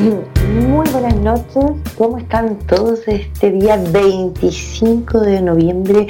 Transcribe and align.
Muy 0.00 0.88
buenas 0.92 1.16
noches, 1.16 1.62
¿cómo 1.98 2.16
están 2.16 2.58
todos 2.60 3.00
este 3.06 3.50
día 3.50 3.76
25 3.76 5.20
de 5.20 5.42
noviembre 5.42 6.06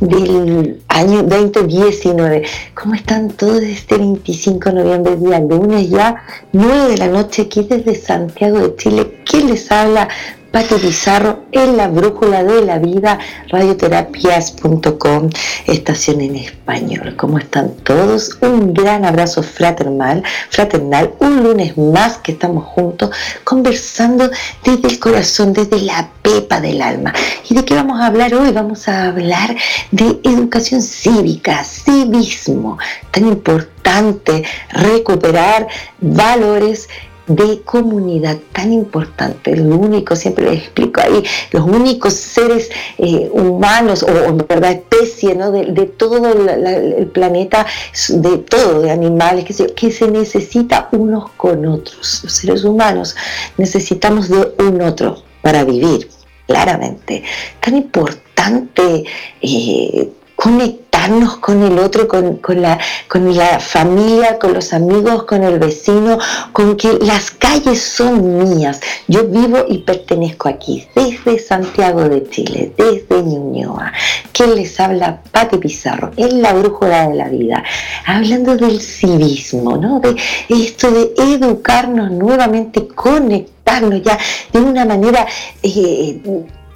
del 0.00 0.80
año 0.88 1.22
2019? 1.24 2.42
¿Cómo 2.72 2.94
están 2.94 3.28
todos 3.28 3.62
este 3.62 3.98
25 3.98 4.70
de 4.70 4.74
noviembre, 4.74 5.16
día 5.16 5.40
lunes 5.40 5.90
ya, 5.90 6.24
9 6.52 6.92
de 6.92 6.96
la 6.96 7.08
noche 7.08 7.42
aquí 7.42 7.64
desde 7.64 7.94
Santiago 7.94 8.60
de 8.60 8.76
Chile? 8.76 9.20
¿Quién 9.26 9.48
les 9.48 9.70
habla? 9.70 10.08
Pati 10.54 10.76
Pizarro 10.76 11.46
en 11.50 11.76
la 11.76 11.88
Brújula 11.88 12.44
de 12.44 12.64
la 12.64 12.78
Vida, 12.78 13.18
radioterapias.com, 13.48 15.28
estación 15.66 16.20
en 16.20 16.36
español. 16.36 17.16
¿Cómo 17.16 17.38
están 17.40 17.74
todos? 17.82 18.38
Un 18.40 18.72
gran 18.72 19.04
abrazo 19.04 19.42
fraternal, 19.42 20.22
fraternal, 20.50 21.12
un 21.18 21.42
lunes 21.42 21.76
más 21.76 22.18
que 22.18 22.30
estamos 22.30 22.66
juntos 22.66 23.10
conversando 23.42 24.30
desde 24.64 24.86
el 24.86 25.00
corazón, 25.00 25.52
desde 25.52 25.80
la 25.80 26.08
pepa 26.22 26.60
del 26.60 26.82
alma. 26.82 27.12
¿Y 27.50 27.54
de 27.56 27.64
qué 27.64 27.74
vamos 27.74 28.00
a 28.00 28.06
hablar 28.06 28.32
hoy? 28.32 28.52
Vamos 28.52 28.86
a 28.86 29.08
hablar 29.08 29.56
de 29.90 30.20
educación 30.22 30.82
cívica, 30.82 31.64
civismo, 31.64 32.78
tan 33.10 33.26
importante 33.26 34.44
recuperar 34.70 35.66
valores 36.00 36.88
de 37.26 37.62
comunidad 37.62 38.38
tan 38.52 38.72
importante, 38.72 39.56
lo 39.56 39.76
único, 39.76 40.14
siempre 40.16 40.50
les 40.50 40.60
explico 40.60 41.00
ahí, 41.00 41.22
los 41.52 41.64
únicos 41.64 42.14
seres 42.14 42.70
eh, 42.98 43.30
humanos 43.32 44.02
o 44.02 44.08
en 44.08 44.38
verdad 44.38 44.72
especie 44.72 45.34
¿no? 45.34 45.50
de, 45.50 45.86
todo 45.86 46.26
el 46.28 47.06
planeta, 47.08 47.66
de 48.08 48.38
todo, 48.38 48.82
de 48.82 48.90
animales, 48.90 49.44
que 49.44 49.52
se, 49.52 49.66
que 49.74 49.90
se 49.90 50.10
necesita 50.10 50.88
unos 50.92 51.30
con 51.32 51.66
otros. 51.66 52.20
Los 52.24 52.32
seres 52.32 52.64
humanos 52.64 53.16
necesitamos 53.56 54.28
de 54.28 54.54
un 54.58 54.82
otro 54.82 55.22
para 55.42 55.64
vivir, 55.64 56.08
claramente. 56.46 57.22
Tan 57.60 57.76
importante 57.76 59.04
eh, 59.40 60.10
conectarnos 60.36 61.36
con 61.38 61.62
el 61.62 61.78
otro, 61.78 62.08
con, 62.08 62.40
la, 62.60 62.78
con 63.08 63.34
la 63.36 63.60
familia, 63.60 64.38
con 64.38 64.54
los 64.54 64.72
amigos, 64.72 65.24
con 65.24 65.42
el 65.44 65.58
vecino, 65.58 66.18
con 66.52 66.76
que 66.76 66.98
las 67.00 67.30
calles 67.30 67.82
son 67.82 68.38
mías. 68.38 68.80
Yo 69.06 69.24
vivo 69.24 69.64
y 69.68 69.78
pertenezco 69.78 70.48
aquí, 70.48 70.86
desde 70.94 71.38
Santiago 71.38 72.08
de 72.08 72.28
Chile, 72.28 72.72
desde 72.76 73.22
Ñuñoa. 73.22 73.92
¿Quién 74.32 74.54
les 74.54 74.78
habla? 74.80 75.22
Pati 75.30 75.58
Pizarro, 75.58 76.10
en 76.16 76.42
la 76.42 76.52
brújula 76.52 77.08
de 77.08 77.14
la 77.14 77.28
vida, 77.28 77.62
hablando 78.06 78.56
del 78.56 78.80
civismo, 78.80 79.76
¿no? 79.76 80.00
De 80.00 80.16
esto 80.48 80.90
de 80.90 81.12
educarnos 81.18 82.10
nuevamente, 82.10 82.86
conectarnos 82.88 84.02
ya 84.02 84.18
de 84.52 84.60
una 84.60 84.84
manera 84.84 85.26
eh, 85.62 86.20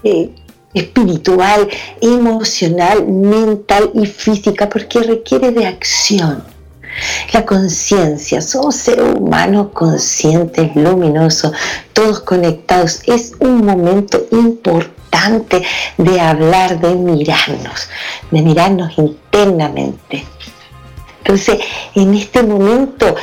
eh, 0.05 0.31
espiritual, 0.75 1.69
emocional, 2.01 3.07
mental 3.07 3.91
y 3.95 4.07
física, 4.07 4.69
porque 4.69 5.01
requiere 5.01 5.51
de 5.51 5.67
acción. 5.67 6.43
La 7.33 7.45
conciencia, 7.47 8.41
somos 8.41 8.77
seres 8.77 9.15
humanos 9.17 9.69
conscientes, 9.73 10.75
luminosos, 10.75 11.53
todos 11.93 12.21
conectados. 12.21 13.03
Es 13.07 13.35
un 13.39 13.65
momento 13.65 14.27
importante 14.33 15.63
de 15.97 16.21
hablar, 16.21 16.81
de 16.81 16.95
mirarnos, 16.95 17.89
de 18.31 18.43
mirarnos 18.43 18.99
internamente. 18.99 20.25
Entonces, 21.19 21.59
en 21.95 22.15
este 22.15 22.43
momento 22.43 23.15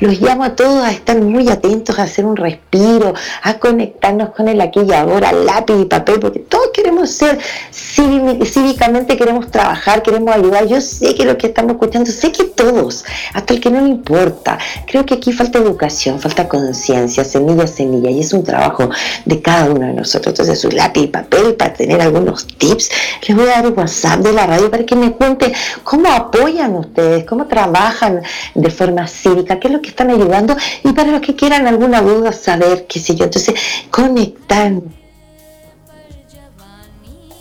los 0.00 0.20
llamo 0.20 0.44
a 0.44 0.56
todos 0.56 0.84
a 0.84 0.90
estar 0.90 1.20
muy 1.20 1.48
atentos, 1.48 1.98
a 1.98 2.02
hacer 2.04 2.24
un 2.24 2.36
respiro, 2.36 3.14
a 3.42 3.58
conectarnos 3.58 4.30
con 4.30 4.48
el 4.48 4.60
aquí 4.60 4.80
y 4.80 4.92
ahora, 4.92 5.32
lápiz 5.32 5.74
y 5.80 5.84
papel, 5.84 6.20
porque 6.20 6.40
todos 6.40 6.68
queremos 6.72 7.10
ser 7.10 7.38
cívicamente, 7.72 9.16
queremos 9.16 9.50
trabajar, 9.50 10.02
queremos 10.02 10.34
ayudar. 10.34 10.66
Yo 10.66 10.80
sé 10.80 11.14
que 11.14 11.24
lo 11.24 11.36
que 11.38 11.48
estamos 11.48 11.72
escuchando, 11.72 12.10
sé 12.10 12.32
que 12.32 12.44
todos, 12.44 13.04
hasta 13.32 13.54
el 13.54 13.60
que 13.60 13.70
no 13.70 13.80
le 13.80 13.88
importa. 13.88 14.58
Creo 14.86 15.04
que 15.06 15.14
aquí 15.14 15.32
falta 15.32 15.58
educación, 15.58 16.20
falta 16.20 16.48
conciencia, 16.48 17.24
semilla, 17.24 17.66
semilla, 17.66 18.10
y 18.10 18.20
es 18.20 18.32
un 18.32 18.44
trabajo 18.44 18.90
de 19.24 19.40
cada 19.40 19.70
uno 19.70 19.86
de 19.86 19.92
nosotros. 19.92 20.32
Entonces, 20.32 20.60
su 20.60 20.70
lápiz 20.70 21.02
y 21.02 21.06
papel 21.08 21.54
para 21.54 21.72
tener 21.72 22.00
algunos 22.00 22.46
tips. 22.46 22.90
Les 23.26 23.36
voy 23.36 23.46
a 23.48 23.56
dar 23.56 23.66
un 23.66 23.78
WhatsApp 23.78 24.20
de 24.20 24.32
la 24.32 24.46
radio 24.46 24.70
para 24.70 24.84
que 24.84 24.96
me 24.96 25.12
cuenten 25.12 25.52
cómo 25.82 26.08
apoyan 26.10 26.74
ustedes, 26.74 27.24
cómo 27.24 27.46
trabajan 27.46 28.22
de 28.54 28.70
forma 28.70 29.06
cívica, 29.06 29.58
qué 29.60 29.68
es 29.74 29.78
lo 29.78 29.82
que 29.82 29.90
están 29.90 30.10
ayudando 30.10 30.56
y 30.82 30.92
para 30.92 31.10
los 31.10 31.20
que 31.20 31.34
quieran 31.34 31.66
alguna 31.66 32.00
duda 32.00 32.32
saber, 32.32 32.86
qué 32.86 33.00
sé 33.00 33.14
yo, 33.14 33.24
entonces 33.24 33.54
conectar 33.90 34.72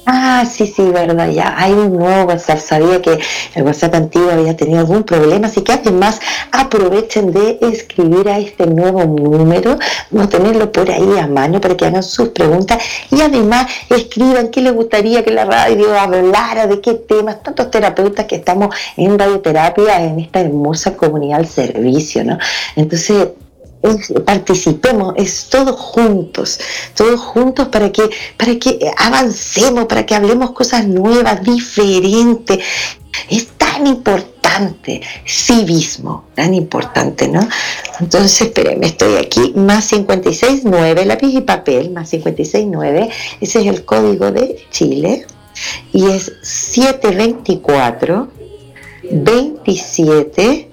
Ah, 0.06 0.46
sí, 0.46 0.68
sí, 0.68 0.84
verdad, 0.92 1.30
ya 1.30 1.54
hay 1.58 1.72
un 1.72 1.98
nuevo 1.98 2.26
WhatsApp. 2.26 2.60
Sabía 2.60 3.02
que 3.02 3.20
el 3.56 3.64
WhatsApp 3.64 3.96
antiguo 3.96 4.32
había 4.32 4.56
tenido 4.56 4.80
algún 4.80 5.04
problema, 5.04 5.48
así 5.48 5.62
que 5.62 5.72
además 5.72 6.20
aprovechen 6.52 7.32
de 7.32 7.58
escribir 7.62 8.28
a 8.28 8.38
este 8.38 8.68
nuevo 8.68 9.06
número, 9.06 9.78
a 10.20 10.28
tenerlo 10.28 10.72
por 10.74 10.92
ahí 10.92 11.18
a 11.18 11.28
mano 11.28 11.62
para 11.62 11.78
que 11.78 11.86
hagan 11.86 12.04
sus 12.04 12.30
preguntas 12.30 12.84
y 13.12 13.22
además 13.22 13.68
escriban 13.90 14.50
qué 14.50 14.62
les 14.62 14.74
gustaría 14.74 15.24
que 15.24 15.32
la 15.32 15.46
radio 15.46 15.98
hablara, 15.98 16.68
de 16.68 16.82
qué 16.82 16.96
temas, 16.96 17.42
tantos 17.42 17.72
terapeutas 17.72 18.26
que 18.26 18.36
estamos 18.36 18.76
en 18.98 19.18
radioterapia 19.18 20.04
en 20.04 20.20
esta 20.20 20.42
hermosa 20.42 20.98
comunidad 20.98 21.40
al 21.40 21.48
servicio, 21.48 22.26
¿no? 22.26 22.38
Entonces, 22.76 23.30
participemos, 24.26 25.14
es 25.18 25.50
todos 25.50 25.80
juntos, 25.80 26.60
todos 26.96 27.20
juntos 27.20 27.68
para 27.68 27.92
que, 27.92 28.10
para 28.38 28.56
que 28.56 28.80
avancemos, 28.98 29.86
para 29.86 30.06
que 30.06 30.16
hablemos 30.16 30.52
cosas 30.52 30.88
nuevas, 30.88 31.44
diferentes. 31.44 32.60
Es 33.30 33.48
tan 33.58 33.86
importante, 33.86 35.02
civismo, 35.26 36.26
tan 36.34 36.54
importante, 36.54 37.28
¿no? 37.28 37.48
Entonces, 38.00 38.42
espérenme, 38.42 38.88
estoy 38.88 39.16
aquí, 39.18 39.54
más 39.56 39.90
569, 39.90 41.06
lápiz 41.06 41.34
y 41.34 41.42
papel, 41.42 41.92
más 41.92 42.10
569, 42.10 43.10
ese 43.42 43.60
es 43.60 43.68
el 43.68 43.86
código 43.86 44.32
de 44.32 44.66
Chile, 44.72 45.26
y 45.92 46.08
es 46.08 46.32
724 46.42 48.30
27 49.12 50.73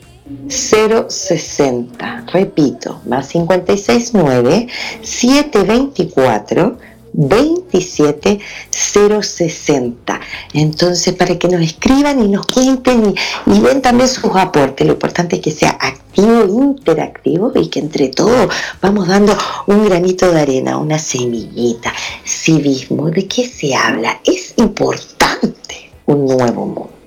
060. 0.50 2.26
Repito, 2.32 3.00
más 3.06 3.28
569 3.28 4.66
724 5.02 6.78
27 7.12 8.38
060. 8.70 10.20
Entonces, 10.54 11.14
para 11.14 11.38
que 11.38 11.48
nos 11.48 11.60
escriban 11.62 12.22
y 12.22 12.28
nos 12.28 12.46
cuenten 12.46 13.14
y, 13.46 13.50
y, 13.52 13.60
den 13.60 13.82
también 13.82 14.08
sus 14.08 14.34
aportes, 14.34 14.86
lo 14.86 14.92
importante 14.94 15.36
es 15.36 15.42
que 15.42 15.50
sea 15.50 15.76
activo, 15.80 16.62
interactivo 16.62 17.52
y 17.54 17.68
que 17.68 17.80
entre 17.80 18.08
todos 18.08 18.52
vamos 18.80 19.08
dando 19.08 19.36
un 19.66 19.84
granito 19.84 20.30
de 20.30 20.40
arena, 20.40 20.78
una 20.78 20.98
semillita. 20.98 21.92
Civismo, 22.24 23.10
¿de 23.10 23.26
qué 23.26 23.46
se 23.46 23.74
habla? 23.74 24.20
Es 24.24 24.54
importante 24.56 25.90
un 26.06 26.26
nuevo 26.26 26.66
mundo. 26.66 26.99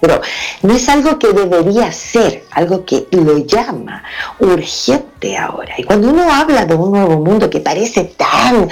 Pero 0.00 0.20
no 0.62 0.74
es 0.74 0.88
algo 0.88 1.18
que 1.18 1.32
debería 1.32 1.90
ser, 1.92 2.44
algo 2.52 2.84
que 2.84 3.06
lo 3.10 3.38
llama 3.38 4.02
urgente 4.38 5.36
ahora. 5.36 5.74
Y 5.76 5.84
cuando 5.84 6.08
uno 6.10 6.32
habla 6.32 6.64
de 6.64 6.74
un 6.74 6.92
nuevo 6.92 7.18
mundo 7.18 7.50
que 7.50 7.60
parece 7.60 8.04
tan, 8.04 8.68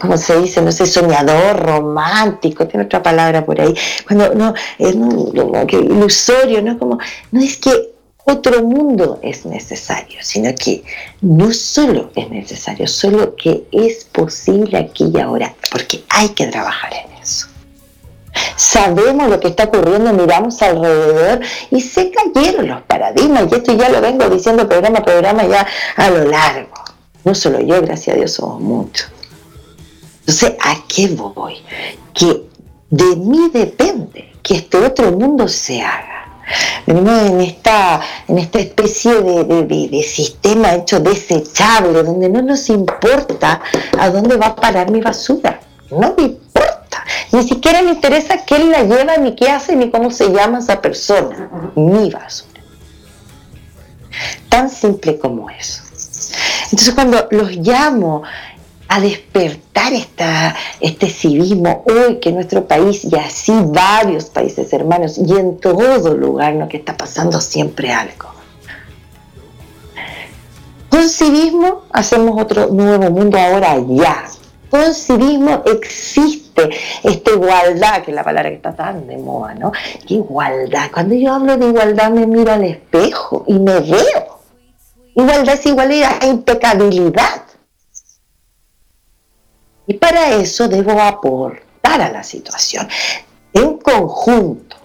como 0.00 0.16
se 0.16 0.40
dice, 0.40 0.62
no 0.62 0.70
sé, 0.70 0.86
soñador, 0.86 1.58
romántico, 1.58 2.66
tiene 2.66 2.86
otra 2.86 3.02
palabra 3.02 3.44
por 3.44 3.60
ahí, 3.60 3.74
cuando 4.06 4.34
no, 4.34 4.54
es 4.78 4.94
como 4.94 5.66
que 5.66 5.76
ilusorio, 5.76 6.62
¿no? 6.62 6.78
Como, 6.78 6.98
no 7.32 7.40
es 7.40 7.56
que 7.56 7.94
otro 8.24 8.62
mundo 8.62 9.18
es 9.22 9.46
necesario, 9.46 10.18
sino 10.22 10.54
que 10.54 10.84
no 11.22 11.50
solo 11.52 12.10
es 12.14 12.28
necesario, 12.28 12.86
solo 12.86 13.34
que 13.34 13.64
es 13.72 14.04
posible 14.04 14.76
aquí 14.78 15.10
y 15.12 15.18
ahora, 15.18 15.54
porque 15.72 16.04
hay 16.10 16.28
que 16.30 16.46
trabajar 16.46 16.92
en 16.92 17.22
eso 17.22 17.48
sabemos 18.56 19.28
lo 19.28 19.40
que 19.40 19.48
está 19.48 19.64
ocurriendo, 19.64 20.12
miramos 20.12 20.60
alrededor 20.62 21.40
y 21.70 21.80
se 21.80 22.10
cayeron 22.10 22.68
los 22.68 22.82
paradigmas. 22.82 23.44
Y 23.50 23.54
esto 23.54 23.74
ya 23.74 23.88
lo 23.88 24.00
vengo 24.00 24.28
diciendo 24.28 24.68
programa 24.68 24.98
a 24.98 25.04
programa 25.04 25.46
ya 25.46 25.66
a 25.96 26.10
lo 26.10 26.24
largo. 26.24 26.74
No 27.24 27.34
solo 27.34 27.60
yo, 27.60 27.80
gracias 27.82 28.14
a 28.14 28.18
Dios, 28.18 28.32
somos 28.32 28.60
muchos. 28.60 29.08
Entonces, 30.20 30.54
¿a 30.60 30.76
qué 30.86 31.08
voy? 31.08 31.56
Que 32.12 32.44
de 32.90 33.16
mí 33.16 33.50
depende 33.52 34.32
que 34.42 34.56
este 34.56 34.78
otro 34.78 35.12
mundo 35.12 35.48
se 35.48 35.80
haga. 35.82 36.18
Venimos 36.86 37.22
en 37.22 37.40
esta, 37.42 38.00
en 38.26 38.38
esta 38.38 38.58
especie 38.58 39.20
de, 39.20 39.64
de, 39.64 40.02
sistema 40.02 40.74
hecho 40.74 41.00
desechable, 41.00 42.02
donde 42.02 42.28
no 42.28 42.40
nos 42.40 42.68
importa 42.70 43.60
a 43.98 44.10
dónde 44.10 44.36
va 44.36 44.46
a 44.46 44.56
parar 44.56 44.90
mi 44.90 45.00
basura. 45.00 45.60
No 45.90 46.14
me 46.16 46.24
importa. 46.24 46.77
Ni 47.32 47.42
siquiera 47.42 47.82
me 47.82 47.90
interesa 47.90 48.44
quién 48.44 48.70
la 48.70 48.82
lleva, 48.82 49.16
ni 49.16 49.34
qué 49.34 49.50
hace, 49.50 49.76
ni 49.76 49.90
cómo 49.90 50.10
se 50.10 50.30
llama 50.30 50.58
esa 50.58 50.80
persona. 50.80 51.50
Mi 51.74 52.10
basura. 52.10 52.60
Tan 54.48 54.70
simple 54.70 55.18
como 55.18 55.50
eso. 55.50 55.82
Entonces 56.64 56.94
cuando 56.94 57.28
los 57.30 57.52
llamo 57.56 58.22
a 58.88 59.00
despertar 59.00 59.92
esta, 59.92 60.56
este 60.80 61.08
civismo 61.10 61.84
hoy 61.86 62.18
que 62.20 62.32
nuestro 62.32 62.66
país 62.66 63.04
y 63.04 63.14
así 63.16 63.52
varios 63.66 64.26
países 64.26 64.72
hermanos 64.72 65.18
y 65.18 65.30
en 65.32 65.58
todo 65.58 66.14
lugar 66.14 66.54
lo 66.54 66.68
que 66.68 66.78
está 66.78 66.96
pasando 66.96 67.40
siempre 67.40 67.92
algo. 67.92 68.28
Con 70.88 71.08
civismo 71.08 71.84
hacemos 71.92 72.40
otro 72.40 72.68
nuevo 72.68 73.10
mundo 73.10 73.38
ahora 73.38 73.76
ya, 73.88 74.24
con 74.70 74.94
civismo 74.94 75.62
existe 75.66 76.70
esta 77.02 77.30
igualdad, 77.30 78.02
que 78.02 78.10
es 78.10 78.14
la 78.14 78.24
palabra 78.24 78.50
que 78.50 78.56
está 78.56 78.74
tan 78.74 79.06
de 79.06 79.16
moda, 79.16 79.54
¿no? 79.54 79.72
¿Qué 80.06 80.14
igualdad? 80.14 80.90
Cuando 80.92 81.14
yo 81.14 81.32
hablo 81.32 81.56
de 81.56 81.66
igualdad 81.66 82.10
me 82.10 82.26
miro 82.26 82.52
al 82.52 82.64
espejo 82.64 83.44
y 83.46 83.58
me 83.58 83.80
veo. 83.80 84.40
Igualdad 85.14 85.54
es 85.54 85.66
igualdad, 85.66 86.22
impecabilidad. 86.22 87.42
Y 89.86 89.94
para 89.94 90.34
eso 90.34 90.68
debo 90.68 91.00
aportar 91.00 92.02
a 92.02 92.10
la 92.10 92.22
situación 92.22 92.86
en 93.52 93.78
conjunto. 93.78 94.76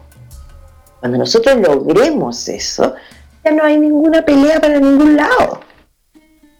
Cuando 0.99 1.17
nosotros 1.17 1.57
logremos 1.57 2.47
eso, 2.47 2.93
ya 3.43 3.51
no 3.51 3.65
hay 3.65 3.77
ninguna 3.77 4.23
pelea 4.23 4.61
para 4.61 4.79
ningún 4.79 5.17
lado 5.17 5.59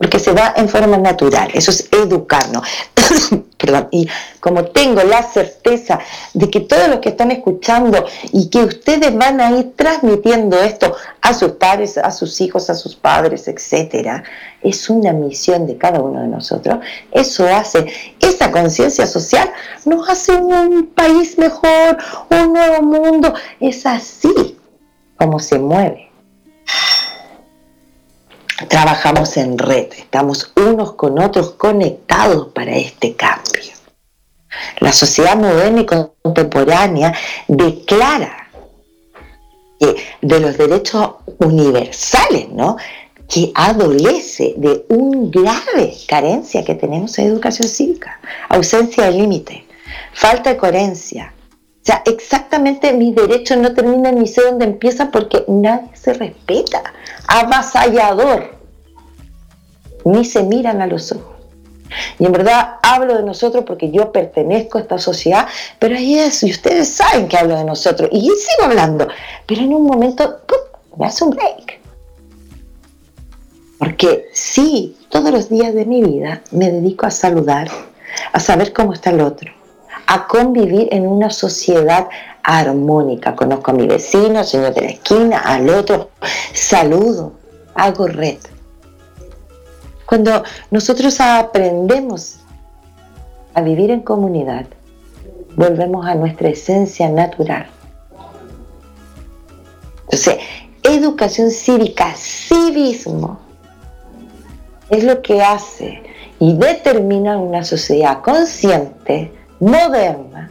porque 0.03 0.19
se 0.19 0.33
va 0.33 0.53
en 0.57 0.67
forma 0.67 0.97
natural, 0.97 1.49
eso 1.53 1.71
es 1.71 1.87
educarnos. 1.89 2.67
Perdón, 3.57 3.87
y 3.91 4.05
como 4.41 4.65
tengo 4.65 5.01
la 5.01 5.23
certeza 5.23 5.97
de 6.33 6.49
que 6.49 6.59
todos 6.59 6.89
los 6.89 6.99
que 6.99 7.07
están 7.07 7.31
escuchando 7.31 8.05
y 8.33 8.49
que 8.49 8.65
ustedes 8.65 9.15
van 9.15 9.39
a 9.39 9.51
ir 9.57 9.71
transmitiendo 9.77 10.61
esto 10.61 10.93
a 11.21 11.33
sus 11.33 11.53
padres, 11.53 11.97
a 11.97 12.11
sus 12.11 12.41
hijos, 12.41 12.69
a 12.69 12.75
sus 12.75 12.97
padres, 12.97 13.47
etcétera, 13.47 14.25
es 14.61 14.89
una 14.89 15.13
misión 15.13 15.65
de 15.67 15.77
cada 15.77 16.01
uno 16.01 16.19
de 16.19 16.27
nosotros. 16.27 16.79
Eso 17.13 17.47
hace, 17.47 17.85
esa 18.19 18.51
conciencia 18.51 19.07
social 19.07 19.49
nos 19.85 20.09
hace 20.09 20.33
un 20.33 20.87
país 20.87 21.37
mejor, 21.37 21.97
un 22.29 22.51
nuevo 22.51 22.81
mundo. 22.81 23.33
Es 23.61 23.85
así 23.85 24.57
como 25.15 25.39
se 25.39 25.59
mueve 25.59 26.12
trabajamos 28.67 29.37
en 29.37 29.57
red, 29.57 29.87
estamos 29.97 30.51
unos 30.55 30.93
con 30.93 31.19
otros 31.19 31.51
conectados 31.51 32.47
para 32.53 32.75
este 32.75 33.15
cambio. 33.15 33.73
La 34.79 34.93
sociedad 34.93 35.35
moderna 35.35 35.81
y 35.81 35.85
contemporánea 35.85 37.13
declara 37.47 38.49
que 39.79 39.95
de 40.21 40.39
los 40.39 40.57
derechos 40.57 41.15
universales, 41.39 42.49
¿no? 42.49 42.77
que 43.27 43.51
adolece 43.55 44.53
de 44.57 44.85
un 44.89 45.31
grave 45.31 45.95
carencia 46.07 46.63
que 46.63 46.75
tenemos 46.75 47.17
en 47.17 47.27
educación 47.27 47.67
cívica, 47.67 48.19
ausencia 48.49 49.05
de 49.05 49.11
límite, 49.11 49.65
falta 50.13 50.51
de 50.51 50.57
coherencia. 50.57 51.33
O 51.83 51.85
sea, 51.85 52.01
exactamente 52.05 52.93
mis 52.93 53.13
derechos 53.13 53.57
no 53.57 53.73
terminan 53.73 54.17
ni 54.17 54.25
sé 54.25 54.41
dónde 54.41 54.63
empiezan 54.63 55.11
porque 55.11 55.43
nadie 55.49 55.89
se 55.95 56.13
respeta 56.13 56.81
avasallador, 57.27 58.55
ni 60.05 60.23
se 60.23 60.43
miran 60.43 60.81
a 60.81 60.87
los 60.87 61.11
ojos. 61.11 61.35
Y 62.19 62.25
en 62.25 62.31
verdad 62.31 62.75
hablo 62.81 63.17
de 63.17 63.23
nosotros 63.23 63.65
porque 63.67 63.91
yo 63.91 64.13
pertenezco 64.13 64.77
a 64.77 64.81
esta 64.81 64.97
sociedad, 64.97 65.45
pero 65.77 65.97
ahí 65.97 66.17
es, 66.17 66.41
y 66.43 66.51
ustedes 66.51 66.87
saben 66.87 67.27
que 67.27 67.37
hablo 67.37 67.57
de 67.57 67.65
nosotros, 67.65 68.07
y 68.13 68.21
sigo 68.21 68.63
hablando, 68.63 69.09
pero 69.45 69.59
en 69.59 69.73
un 69.73 69.83
momento 69.83 70.39
me 70.97 71.05
hace 71.05 71.25
un 71.25 71.31
break. 71.31 71.81
Porque 73.77 74.27
sí, 74.31 74.95
todos 75.09 75.31
los 75.31 75.49
días 75.49 75.73
de 75.73 75.83
mi 75.83 76.01
vida 76.01 76.43
me 76.51 76.71
dedico 76.71 77.05
a 77.05 77.11
saludar, 77.11 77.67
a 78.31 78.39
saber 78.39 78.71
cómo 78.71 78.93
está 78.93 79.09
el 79.09 79.19
otro, 79.19 79.51
a 80.07 80.27
convivir 80.27 80.87
en 80.91 81.07
una 81.07 81.29
sociedad 81.29 82.07
armónica. 82.43 83.35
Conozco 83.35 83.71
a 83.71 83.73
mi 83.73 83.87
vecino, 83.87 84.39
al 84.39 84.45
señor 84.45 84.73
de 84.73 84.81
la 84.81 84.87
esquina, 84.87 85.39
al 85.39 85.69
otro, 85.69 86.09
saludo, 86.53 87.33
hago 87.75 88.07
red. 88.07 88.37
Cuando 90.05 90.43
nosotros 90.71 91.19
aprendemos 91.19 92.39
a 93.53 93.61
vivir 93.61 93.91
en 93.91 94.01
comunidad, 94.01 94.65
volvemos 95.55 96.05
a 96.05 96.15
nuestra 96.15 96.49
esencia 96.49 97.09
natural. 97.09 97.67
Entonces, 100.03 100.37
educación 100.83 101.49
cívica, 101.49 102.13
civismo, 102.15 103.39
es 104.89 105.03
lo 105.03 105.21
que 105.21 105.41
hace 105.41 106.03
y 106.39 106.55
determina 106.57 107.37
una 107.37 107.63
sociedad 107.63 108.21
consciente, 108.21 109.31
moderna, 109.63 110.49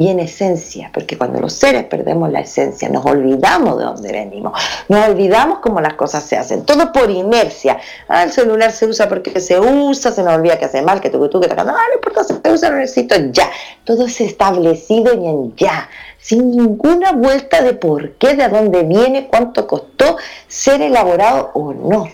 y 0.00 0.08
en 0.08 0.18
esencia, 0.18 0.90
porque 0.94 1.18
cuando 1.18 1.40
los 1.40 1.52
seres 1.52 1.84
perdemos 1.84 2.32
la 2.32 2.40
esencia, 2.40 2.88
nos 2.88 3.04
olvidamos 3.04 3.76
de 3.76 3.84
dónde 3.84 4.10
venimos, 4.10 4.58
nos 4.88 5.08
olvidamos 5.10 5.58
cómo 5.58 5.78
las 5.82 5.92
cosas 5.92 6.24
se 6.24 6.38
hacen, 6.38 6.64
todo 6.64 6.90
por 6.90 7.10
inercia. 7.10 7.78
Ah, 8.08 8.22
el 8.22 8.32
celular 8.32 8.72
se 8.72 8.86
usa 8.86 9.10
porque 9.10 9.38
se 9.42 9.60
usa, 9.60 10.10
se 10.10 10.22
nos 10.22 10.36
olvida 10.36 10.58
que 10.58 10.64
hace 10.64 10.80
mal, 10.80 11.02
que 11.02 11.10
tú, 11.10 11.20
que 11.20 11.28
tú, 11.28 11.38
que 11.38 11.54
no, 11.54 11.64
no 11.64 11.74
importa, 11.94 12.24
se 12.24 12.50
usa, 12.50 12.70
lo 12.70 12.76
necesito 12.76 13.14
ya. 13.30 13.50
Todo 13.84 14.06
es 14.06 14.18
establecido 14.22 15.12
y 15.12 15.26
en 15.26 15.54
ya, 15.54 15.90
sin 16.16 16.50
ninguna 16.50 17.12
vuelta 17.12 17.60
de 17.60 17.74
por 17.74 18.12
qué, 18.12 18.36
de 18.36 18.48
dónde 18.48 18.84
viene, 18.84 19.28
cuánto 19.28 19.66
costó 19.66 20.16
ser 20.48 20.80
elaborado 20.80 21.50
o 21.52 21.74
no. 21.74 22.08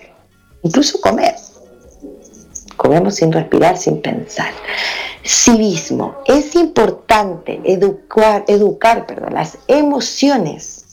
Incluso 0.65 1.01
comer. 1.01 1.37
Comemos 2.77 3.17
sin 3.17 3.33
respirar, 3.33 3.77
sin 3.77 4.01
pensar 4.01 4.53
civismo. 5.27 6.17
Es 6.27 6.55
importante 6.55 7.61
educar, 7.65 8.45
educar 8.47 9.07
perdón, 9.07 9.35
las 9.35 9.59
emociones 9.67 10.85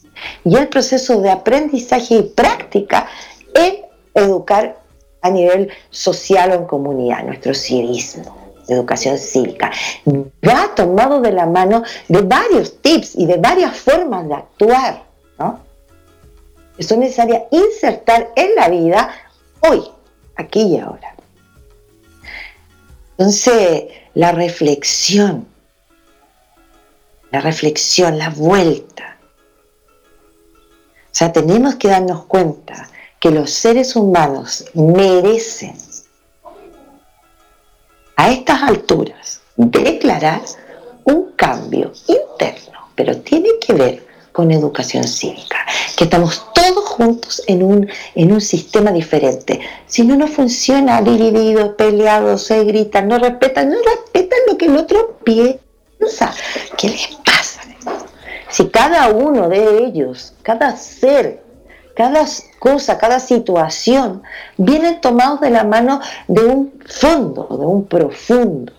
y 0.43 0.55
el 0.55 0.67
proceso 0.67 1.21
de 1.21 1.29
aprendizaje 1.29 2.15
y 2.15 2.23
práctica 2.23 3.07
en 3.53 3.85
educar 4.13 4.79
a 5.21 5.29
nivel 5.29 5.69
social 5.89 6.51
o 6.51 6.55
en 6.55 6.65
comunidad, 6.65 7.23
nuestro 7.23 7.53
civismo. 7.53 8.41
educación 8.67 9.17
cívica. 9.17 9.71
Va 10.07 10.73
tomado 10.73 11.19
de 11.19 11.33
la 11.33 11.45
mano 11.45 11.83
de 12.07 12.21
varios 12.21 12.81
tips 12.81 13.15
y 13.15 13.25
de 13.25 13.35
varias 13.35 13.75
formas 13.75 14.25
de 14.29 14.35
actuar, 14.35 15.03
¿no? 15.37 15.59
Que 16.77 16.83
son 16.83 17.01
necesarias 17.01 17.43
insertar 17.51 18.29
en 18.37 18.55
la 18.55 18.69
vida 18.69 19.09
hoy, 19.59 19.83
aquí 20.37 20.61
y 20.61 20.79
ahora. 20.79 21.12
Entonces, 23.17 23.85
la 24.15 24.31
reflexión, 24.31 25.47
la 27.31 27.41
reflexión, 27.41 28.17
la 28.17 28.29
vuelta. 28.29 29.17
O 30.17 31.15
sea, 31.15 31.31
tenemos 31.31 31.75
que 31.75 31.89
darnos 31.89 32.25
cuenta 32.25 32.89
que 33.19 33.29
los 33.29 33.51
seres 33.51 33.95
humanos 33.95 34.65
merecen 34.73 35.75
a 38.15 38.31
estas 38.31 38.63
alturas 38.63 39.41
declarar 39.55 40.41
un 41.03 41.31
cambio 41.35 41.91
interno, 42.07 42.89
pero 42.95 43.17
tiene 43.17 43.49
que 43.65 43.73
ver 43.73 44.07
con 44.31 44.51
educación 44.51 45.03
cívica, 45.03 45.65
que 45.95 46.05
estamos 46.05 46.52
juntos 46.93 47.41
en 47.47 47.63
un, 47.63 47.89
en 48.15 48.31
un 48.31 48.41
sistema 48.41 48.91
diferente. 48.91 49.59
Si 49.87 50.03
no, 50.03 50.15
no 50.15 50.27
funciona 50.27 51.01
dividido, 51.01 51.75
peleado, 51.75 52.37
se 52.37 52.63
gritan, 52.63 53.07
no 53.07 53.17
respetan, 53.17 53.69
no 53.69 53.77
respetan 53.77 54.39
lo 54.47 54.57
que 54.57 54.65
el 54.65 54.77
otro 54.77 55.17
piensa. 55.23 56.33
¿Qué 56.77 56.89
les 56.89 57.07
pasa? 57.25 57.61
Si 58.49 58.67
cada 58.67 59.09
uno 59.09 59.49
de 59.49 59.85
ellos, 59.85 60.33
cada 60.43 60.75
ser, 60.77 61.43
cada 61.95 62.25
cosa, 62.59 62.97
cada 62.97 63.19
situación, 63.19 64.21
vienen 64.57 65.01
tomados 65.01 65.41
de 65.41 65.49
la 65.49 65.63
mano 65.63 66.01
de 66.27 66.45
un 66.45 66.73
fondo, 66.85 67.47
de 67.49 67.65
un 67.65 67.85
profundo. 67.85 68.73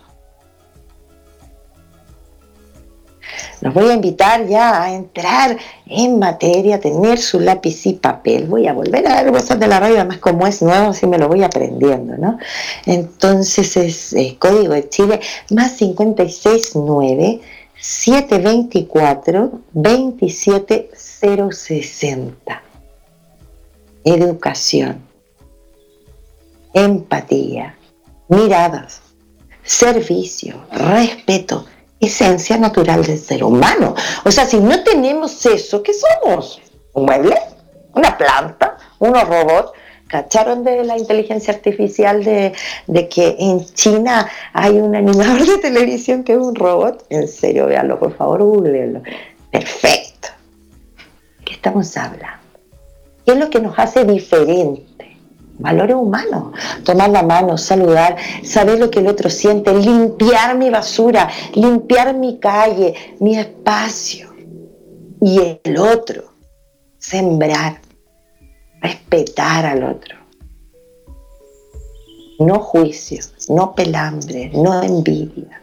Los 3.61 3.73
voy 3.73 3.89
a 3.89 3.93
invitar 3.93 4.45
ya 4.47 4.83
a 4.83 4.93
entrar 4.93 5.57
en 5.87 6.19
materia, 6.19 6.75
a 6.75 6.79
tener 6.79 7.17
su 7.17 7.39
lápiz 7.39 7.85
y 7.85 7.93
papel. 7.93 8.47
Voy 8.47 8.67
a 8.67 8.73
volver 8.73 9.07
a 9.07 9.23
ver 9.23 9.31
cosas 9.31 9.57
de 9.59 9.67
la 9.67 9.79
radio, 9.79 9.95
además 9.95 10.17
como 10.19 10.45
es 10.47 10.61
nuevo, 10.61 10.89
así 10.89 11.07
me 11.07 11.17
lo 11.17 11.27
voy 11.27 11.43
aprendiendo, 11.43 12.17
¿no? 12.17 12.37
Entonces 12.85 13.77
es 13.77 14.15
Código 14.39 14.73
de 14.73 14.89
Chile 14.89 15.19
más 15.49 15.73
569 15.73 17.41
724 17.77 19.51
27060 19.73 22.65
educación, 24.05 25.01
empatía, 26.73 27.75
miradas, 28.29 29.01
servicio, 29.63 30.63
respeto, 30.71 31.65
esencia 31.99 32.57
natural 32.57 33.03
del 33.05 33.19
ser 33.19 33.43
humano. 33.43 33.95
O 34.23 34.31
sea, 34.31 34.45
si 34.45 34.59
no 34.59 34.83
tenemos 34.83 35.45
eso, 35.45 35.81
¿qué 35.81 35.93
somos? 35.93 36.61
¿Un 36.93 37.05
mueble? 37.05 37.37
¿Una 37.93 38.17
planta? 38.17 38.77
¿Unos 38.99 39.27
robots? 39.27 39.71
¿Cacharon 40.07 40.63
de 40.63 40.83
la 40.83 40.97
inteligencia 40.97 41.53
artificial 41.53 42.23
de, 42.23 42.53
que 43.09 43.35
en 43.39 43.65
China 43.65 44.29
hay 44.53 44.79
un 44.79 44.95
animador 44.95 45.45
de 45.45 45.57
televisión 45.57 46.23
que 46.23 46.33
es 46.33 46.37
un 46.37 46.53
robot? 46.53 47.05
En 47.09 47.27
serio, 47.27 47.65
véanlo, 47.65 47.99
por 47.99 48.15
favor, 48.15 48.43
googleenlo. 48.43 49.01
Perfecto. 49.51 50.29
¿Qué 51.43 51.53
estamos 51.53 51.97
hablando? 51.97 52.45
¿Qué 53.25 53.31
es 53.31 53.37
lo 53.37 53.49
que 53.49 53.59
nos 53.59 53.77
hace 53.79 54.05
diferente? 54.05 54.94
Valores 55.57 55.95
humanos. 55.95 56.53
Tomar 56.83 57.09
la 57.09 57.23
mano, 57.23 57.57
saludar, 57.57 58.17
saber 58.43 58.79
lo 58.79 58.91
que 58.91 58.99
el 58.99 59.07
otro 59.07 59.29
siente, 59.29 59.73
limpiar 59.73 60.57
mi 60.57 60.69
basura, 60.69 61.29
limpiar 61.53 62.13
mi 62.13 62.39
calle, 62.39 62.93
mi 63.19 63.37
espacio. 63.37 64.33
Y 65.21 65.59
el 65.63 65.77
otro, 65.77 66.23
sembrar, 66.97 67.79
respetar 68.81 69.65
al 69.65 69.83
otro. 69.83 70.17
No 72.37 72.59
juicio, 72.59 73.23
no 73.47 73.73
pelambre, 73.73 74.51
no 74.53 74.83
envidia. 74.83 75.61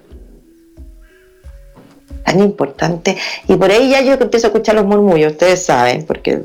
Tan 2.25 2.41
importante. 2.41 3.19
Y 3.47 3.57
por 3.57 3.71
ahí 3.71 3.91
ya 3.91 4.01
yo 4.01 4.15
empiezo 4.15 4.47
a 4.47 4.51
escuchar 4.51 4.77
los 4.77 4.87
murmullos, 4.87 5.33
ustedes 5.33 5.63
saben, 5.63 6.07
porque 6.07 6.45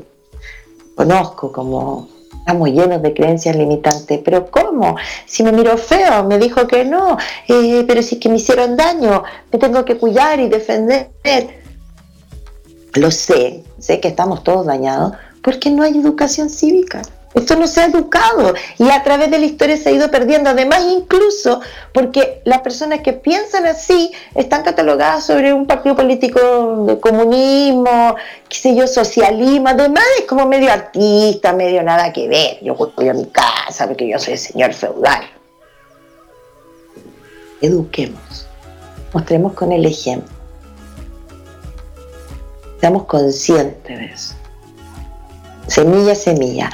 conozco 0.94 1.50
como 1.50 2.17
estamos 2.48 2.70
llenos 2.70 3.02
de 3.02 3.12
creencias 3.12 3.54
limitantes, 3.56 4.20
pero 4.24 4.50
¿cómo? 4.50 4.96
Si 5.26 5.42
me 5.42 5.52
miró 5.52 5.76
feo, 5.76 6.24
me 6.24 6.38
dijo 6.38 6.66
que 6.66 6.82
no, 6.82 7.18
eh, 7.46 7.84
pero 7.86 8.02
si 8.02 8.18
que 8.18 8.30
me 8.30 8.36
hicieron 8.36 8.74
daño, 8.74 9.22
me 9.52 9.58
tengo 9.58 9.84
que 9.84 9.98
cuidar 9.98 10.40
y 10.40 10.48
defender. 10.48 11.10
Lo 12.94 13.10
sé, 13.10 13.64
sé 13.78 14.00
que 14.00 14.08
estamos 14.08 14.44
todos 14.44 14.64
dañados 14.64 15.12
porque 15.42 15.70
no 15.70 15.82
hay 15.82 15.98
educación 15.98 16.48
cívica. 16.48 17.02
Esto 17.34 17.56
no 17.56 17.66
se 17.66 17.82
ha 17.82 17.86
educado 17.86 18.54
y 18.78 18.88
a 18.88 19.02
través 19.02 19.30
de 19.30 19.38
la 19.38 19.44
historia 19.44 19.76
se 19.76 19.90
ha 19.90 19.92
ido 19.92 20.10
perdiendo. 20.10 20.50
Además, 20.50 20.82
incluso 20.88 21.60
porque 21.92 22.40
las 22.44 22.60
personas 22.62 23.00
que 23.00 23.12
piensan 23.12 23.66
así 23.66 24.12
están 24.34 24.62
catalogadas 24.62 25.26
sobre 25.26 25.52
un 25.52 25.66
partido 25.66 25.94
político 25.94 26.84
de 26.86 26.98
comunismo, 26.98 28.16
qué 28.48 28.56
sé 28.56 28.74
yo, 28.74 28.86
socialismo. 28.86 29.68
Además, 29.68 30.04
es 30.18 30.24
como 30.24 30.46
medio 30.46 30.72
artista, 30.72 31.52
medio 31.52 31.82
nada 31.82 32.12
que 32.12 32.28
ver. 32.28 32.58
Yo 32.62 32.74
voy 32.74 33.08
a 33.08 33.14
mi 33.14 33.26
casa 33.26 33.86
porque 33.86 34.08
yo 34.08 34.18
soy 34.18 34.34
el 34.34 34.38
señor 34.38 34.72
feudal. 34.72 35.28
Eduquemos, 37.60 38.46
mostremos 39.12 39.52
con 39.52 39.72
el 39.72 39.84
ejemplo. 39.84 40.34
Seamos 42.80 43.04
conscientes 43.04 43.98
de 43.98 44.06
eso 44.06 44.34
semilla, 45.68 46.14
semilla. 46.14 46.70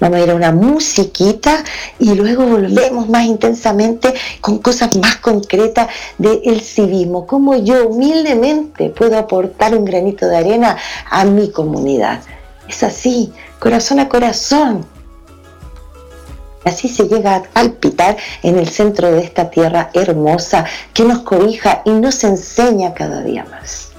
Vamos 0.00 0.18
a 0.18 0.22
ir 0.22 0.30
a 0.30 0.34
una 0.34 0.52
musiquita 0.52 1.64
y 1.98 2.14
luego 2.14 2.46
volvemos 2.46 3.08
más 3.08 3.26
intensamente 3.26 4.12
con 4.40 4.58
cosas 4.58 4.96
más 4.96 5.16
concretas 5.16 5.88
del 6.18 6.60
civismo. 6.60 7.26
Cómo 7.26 7.56
yo 7.56 7.88
humildemente 7.88 8.90
puedo 8.90 9.18
aportar 9.18 9.76
un 9.76 9.84
granito 9.84 10.26
de 10.26 10.36
arena 10.36 10.76
a 11.10 11.24
mi 11.24 11.50
comunidad. 11.50 12.20
Es 12.68 12.82
así, 12.82 13.32
corazón 13.58 14.00
a 14.00 14.08
corazón. 14.08 14.86
Así 16.64 16.88
se 16.88 17.04
llega 17.04 17.36
a 17.36 17.42
palpitar 17.42 18.16
en 18.42 18.58
el 18.58 18.68
centro 18.68 19.10
de 19.10 19.20
esta 19.20 19.50
tierra 19.50 19.90
hermosa 19.92 20.64
que 20.94 21.04
nos 21.04 21.20
cobija 21.20 21.82
y 21.84 21.90
nos 21.90 22.24
enseña 22.24 22.94
cada 22.94 23.22
día 23.22 23.46
más. 23.50 23.93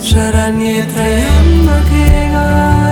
sarà 0.00 0.48
niente 0.48 1.08
a 1.76 1.78
chi 1.88 2.91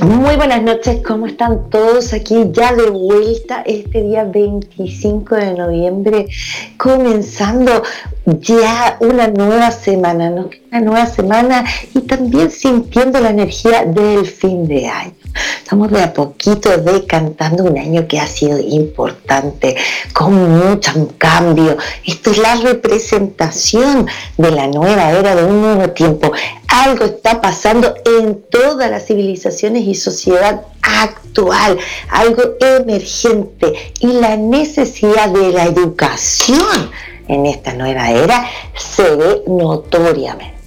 Muy 0.00 0.36
buenas 0.36 0.62
noches, 0.62 1.00
¿cómo 1.04 1.26
están 1.26 1.70
todos 1.70 2.12
aquí 2.12 2.46
ya 2.52 2.72
de 2.72 2.88
vuelta 2.90 3.62
este 3.66 4.02
día 4.02 4.24
25 4.24 5.34
de 5.34 5.54
noviembre, 5.54 6.28
comenzando 6.76 7.82
ya 8.26 8.96
una 9.00 9.26
nueva 9.28 9.70
semana, 9.72 10.30
¿no? 10.30 10.50
Una 10.70 10.80
nueva 10.80 11.06
semana 11.06 11.64
y 11.94 12.02
también 12.02 12.50
sintiendo 12.50 13.18
la 13.20 13.30
energía 13.30 13.84
del 13.84 14.26
fin 14.26 14.68
de 14.68 14.86
año. 14.86 15.14
Estamos 15.58 15.90
de 15.90 16.02
a 16.02 16.12
poquito 16.12 16.76
decantando 16.78 17.64
un 17.64 17.78
año 17.78 18.06
que 18.08 18.18
ha 18.18 18.26
sido 18.26 18.58
importante, 18.58 19.76
con 20.12 20.34
mucho 20.58 21.12
cambio. 21.18 21.76
Esto 22.06 22.30
es 22.30 22.38
la 22.38 22.56
representación 22.56 24.06
de 24.36 24.50
la 24.50 24.66
nueva 24.66 25.12
era, 25.12 25.34
de 25.34 25.44
un 25.44 25.60
nuevo 25.60 25.90
tiempo. 25.90 26.32
Algo 26.68 27.04
está 27.04 27.40
pasando 27.40 27.94
en 28.04 28.42
todas 28.50 28.90
las 28.90 29.06
civilizaciones 29.06 29.84
y 29.84 29.94
sociedad 29.94 30.62
actual, 30.82 31.78
algo 32.10 32.42
emergente 32.60 33.92
y 34.00 34.12
la 34.12 34.36
necesidad 34.36 35.30
de 35.30 35.50
la 35.52 35.64
educación 35.64 36.90
en 37.26 37.46
esta 37.46 37.74
nueva 37.74 38.10
era 38.10 38.46
se 38.76 39.16
ve 39.16 39.42
notoriamente. 39.46 40.58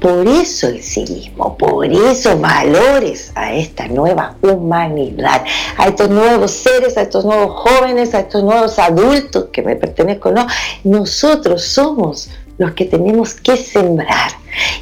Por 0.00 0.26
eso 0.26 0.68
el 0.68 0.82
civismo, 0.82 1.56
por 1.56 1.86
eso 1.86 2.38
valores 2.38 3.32
a 3.34 3.52
esta 3.54 3.88
nueva 3.88 4.36
humanidad, 4.42 5.44
a 5.76 5.88
estos 5.88 6.10
nuevos 6.10 6.50
seres, 6.50 6.96
a 6.96 7.02
estos 7.02 7.24
nuevos 7.24 7.60
jóvenes, 7.60 8.14
a 8.14 8.20
estos 8.20 8.42
nuevos 8.42 8.78
adultos 8.78 9.46
que 9.52 9.62
me 9.62 9.76
pertenezco, 9.76 10.30
no, 10.30 10.46
nosotros 10.84 11.64
somos 11.64 12.28
los 12.58 12.72
que 12.72 12.84
tenemos 12.84 13.34
que 13.34 13.56
sembrar 13.56 14.32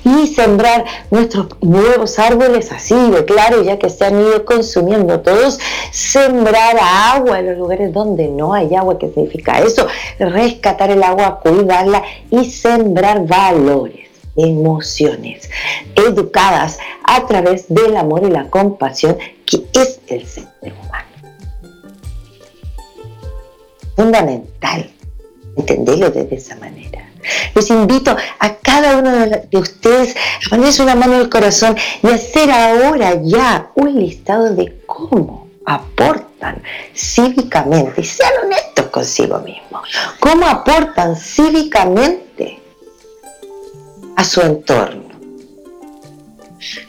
y 0.05 0.27
sembrar 0.27 0.85
nuestros 1.11 1.49
nuevos 1.61 2.19
árboles 2.19 2.73
así 2.73 2.95
de 3.11 3.25
claro, 3.25 3.63
ya 3.63 3.79
que 3.79 3.89
se 3.89 4.05
han 4.05 4.21
ido 4.21 4.45
consumiendo 4.45 5.21
todos, 5.21 5.59
sembrar 5.93 6.77
agua 6.81 7.39
en 7.39 7.47
los 7.47 7.59
lugares 7.59 7.93
donde 7.93 8.29
no 8.29 8.53
hay 8.53 8.75
agua, 8.75 8.99
¿qué 8.99 9.09
significa 9.09 9.61
eso? 9.61 9.87
Rescatar 10.19 10.91
el 10.91 11.03
agua, 11.03 11.41
cuidarla 11.41 12.03
y 12.31 12.51
sembrar 12.51 13.27
valores 13.27 14.11
emociones 14.37 15.51
educadas 15.95 16.79
a 17.05 17.27
través 17.27 17.67
del 17.69 17.97
amor 17.97 18.23
y 18.25 18.31
la 18.31 18.49
compasión 18.49 19.19
que 19.45 19.65
es 19.73 20.01
el 20.07 20.27
ser 20.27 20.47
humano. 20.63 21.09
Fundamental 23.97 24.91
entenderlo 25.57 26.11
de 26.11 26.29
esa 26.31 26.57
manera. 26.57 27.10
Los 27.55 27.71
invito 27.71 28.17
a 28.39 28.55
cada 28.55 28.97
uno 28.97 29.11
de 29.27 29.59
ustedes 29.59 30.17
a 30.47 30.51
ponerse 30.51 30.83
una 30.83 30.95
mano 30.95 31.15
en 31.15 31.21
el 31.21 31.29
corazón 31.29 31.77
y 32.03 32.09
hacer 32.09 32.51
ahora 32.51 33.21
ya 33.23 33.71
un 33.75 33.99
listado 33.99 34.55
de 34.55 34.81
cómo 34.87 35.49
aportan 35.67 36.63
cívicamente, 36.95 38.01
y 38.01 38.05
sean 38.05 38.33
honestos 38.45 38.87
consigo 38.87 39.39
mismos, 39.41 39.89
cómo 40.19 40.47
aportan 40.47 41.17
cívicamente 41.17 42.61
a 44.17 44.25
su 44.25 44.41
entorno. 44.41 45.10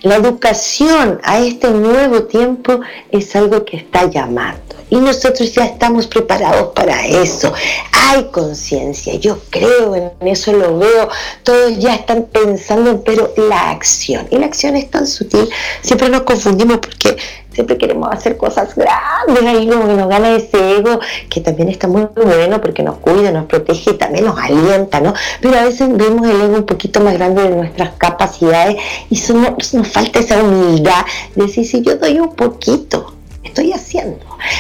La 0.02 0.16
educación 0.16 1.20
a 1.24 1.40
este 1.40 1.70
nuevo 1.70 2.24
tiempo 2.24 2.82
es 3.12 3.36
algo 3.36 3.64
que 3.64 3.78
está 3.78 4.10
llamando. 4.10 4.62
Y 4.90 4.98
nosotros 4.98 5.54
ya 5.54 5.64
estamos 5.64 6.06
preparados 6.08 6.74
para 6.76 7.08
eso. 7.08 7.54
Hay 7.94 8.26
conciencia, 8.26 9.14
yo 9.16 9.40
creo 9.50 9.96
en 9.96 10.28
eso, 10.28 10.52
lo 10.52 10.78
veo, 10.78 11.08
todos 11.44 11.78
ya 11.80 11.96
están 11.96 12.24
pensando, 12.24 13.02
pero 13.02 13.34
la 13.38 13.70
acción, 13.70 14.28
y 14.32 14.38
la 14.38 14.48
acción 14.48 14.76
es 14.76 14.92
tan 14.92 15.08
sutil, 15.08 15.50
siempre 15.82 16.10
nos 16.10 16.24
confundimos 16.24 16.80
porque 16.80 17.16
siempre 17.54 17.78
queremos 17.78 18.10
hacer 18.12 18.38
cosas 18.38 18.76
grandes, 18.76 19.44
ahí 19.46 19.68
como 19.68 19.88
que 19.88 19.94
nos 19.94 20.10
gana 20.10 20.36
ese 20.36 20.78
ego, 20.78 21.00
que 21.30 21.42
también 21.42 21.70
está 21.70 21.88
muy 21.88 22.08
bueno 22.16 22.62
porque 22.62 22.84
nos 22.84 22.98
cuida, 22.98 23.32
nos 23.32 23.46
protege 23.46 23.92
y 23.92 23.98
también 23.98 24.26
nos 24.26 24.40
alienta, 24.40 25.00
¿no? 25.00 25.14
Pero 25.42 25.58
a 25.58 25.64
veces 25.64 25.96
vemos 25.96 26.28
el 26.28 26.42
ego 26.42 26.56
un 26.56 26.66
poquito 26.66 27.00
más 27.02 27.14
grande 27.14 27.44
de 27.44 27.56
nuestras 27.56 27.92
capacidades 27.98 28.78
y 29.10 29.18
somos, 29.18 29.74
nos 29.74 29.88
falta 29.88 30.20
esa 30.20 30.42
humildad 30.42 31.06
de 31.36 31.44
decir, 31.44 31.66
si 31.66 31.82
yo 31.82 31.98
doy 31.98 32.20
un 32.20 32.36
poquito, 32.36 33.14
estoy 33.44 33.74
haciendo. 33.74 34.20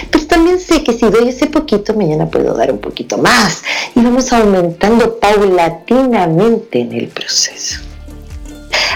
Pero 0.09 0.25
también 0.27 0.59
sé 0.59 0.83
que 0.83 0.93
si 0.93 1.09
doy 1.09 1.29
ese 1.29 1.47
poquito, 1.47 1.93
mañana 1.93 2.29
puedo 2.29 2.53
dar 2.53 2.71
un 2.71 2.79
poquito 2.79 3.17
más. 3.17 3.63
Y 3.95 4.01
vamos 4.01 4.31
aumentando 4.33 5.17
paulatinamente 5.19 6.81
en 6.81 6.93
el 6.93 7.07
proceso. 7.07 7.90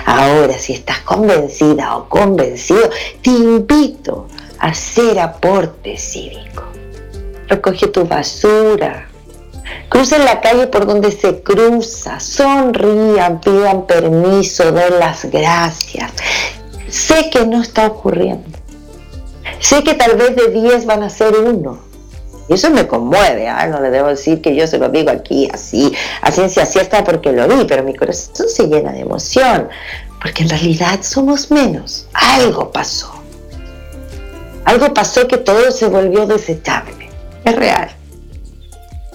Ahora, 0.06 0.58
si 0.58 0.74
estás 0.74 1.00
convencida 1.00 1.96
o 1.98 2.10
convencido, 2.10 2.90
te 3.22 3.30
invito 3.30 4.28
a 4.60 4.68
hacer 4.68 5.20
aporte 5.20 5.98
cívico. 5.98 6.64
Recoge 7.48 7.88
tu 7.88 8.06
basura. 8.06 9.08
Crucen 9.90 10.26
la 10.26 10.42
calle 10.42 10.68
por 10.68 10.86
donde 10.86 11.12
se 11.12 11.42
cruza. 11.42 12.20
Sonrían, 12.20 13.40
pidan 13.40 13.86
permiso, 13.86 14.72
den 14.72 15.00
las 15.00 15.26
gracias. 15.26 16.12
Sé 16.90 17.30
que 17.30 17.46
no 17.46 17.62
está 17.62 17.88
ocurriendo. 17.88 18.58
Sé 19.60 19.84
que 19.84 19.94
tal 19.94 20.16
vez 20.18 20.36
de 20.36 20.50
10 20.50 20.86
van 20.86 21.04
a 21.04 21.10
ser 21.10 21.36
uno. 21.36 21.80
Y 22.48 22.54
eso 22.54 22.70
me 22.70 22.88
conmueve, 22.88 23.48
¿ah? 23.48 23.68
no 23.68 23.82
le 23.82 23.90
debo 23.90 24.10
decir 24.10 24.42
que 24.42 24.56
yo 24.56 24.68
se 24.68 24.78
lo 24.78 24.90
digo 24.90 25.10
aquí 25.10 25.50
así, 25.52 25.92
a 26.22 26.32
ciencia 26.32 26.66
cierta 26.66 27.04
porque 27.04 27.32
lo 27.32 27.48
vi, 27.48 27.66
pero 27.66 27.84
mi 27.84 27.96
corazón 27.96 28.48
se 28.48 28.68
llena 28.68 28.92
de 28.92 29.00
emoción, 29.00 29.68
porque 30.22 30.44
en 30.44 30.50
realidad 30.50 31.00
somos 31.02 31.50
menos. 31.50 32.08
Algo 32.14 32.72
pasó. 32.72 33.12
Algo 34.64 34.94
pasó 34.94 35.28
que 35.28 35.38
todo 35.38 35.72
se 35.72 35.88
volvió 35.88 36.26
desechable. 36.28 37.10
Es 37.44 37.56
real. 37.56 37.90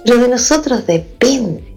Pero 0.05 0.19
de 0.19 0.29
nosotros 0.29 0.87
depende 0.87 1.70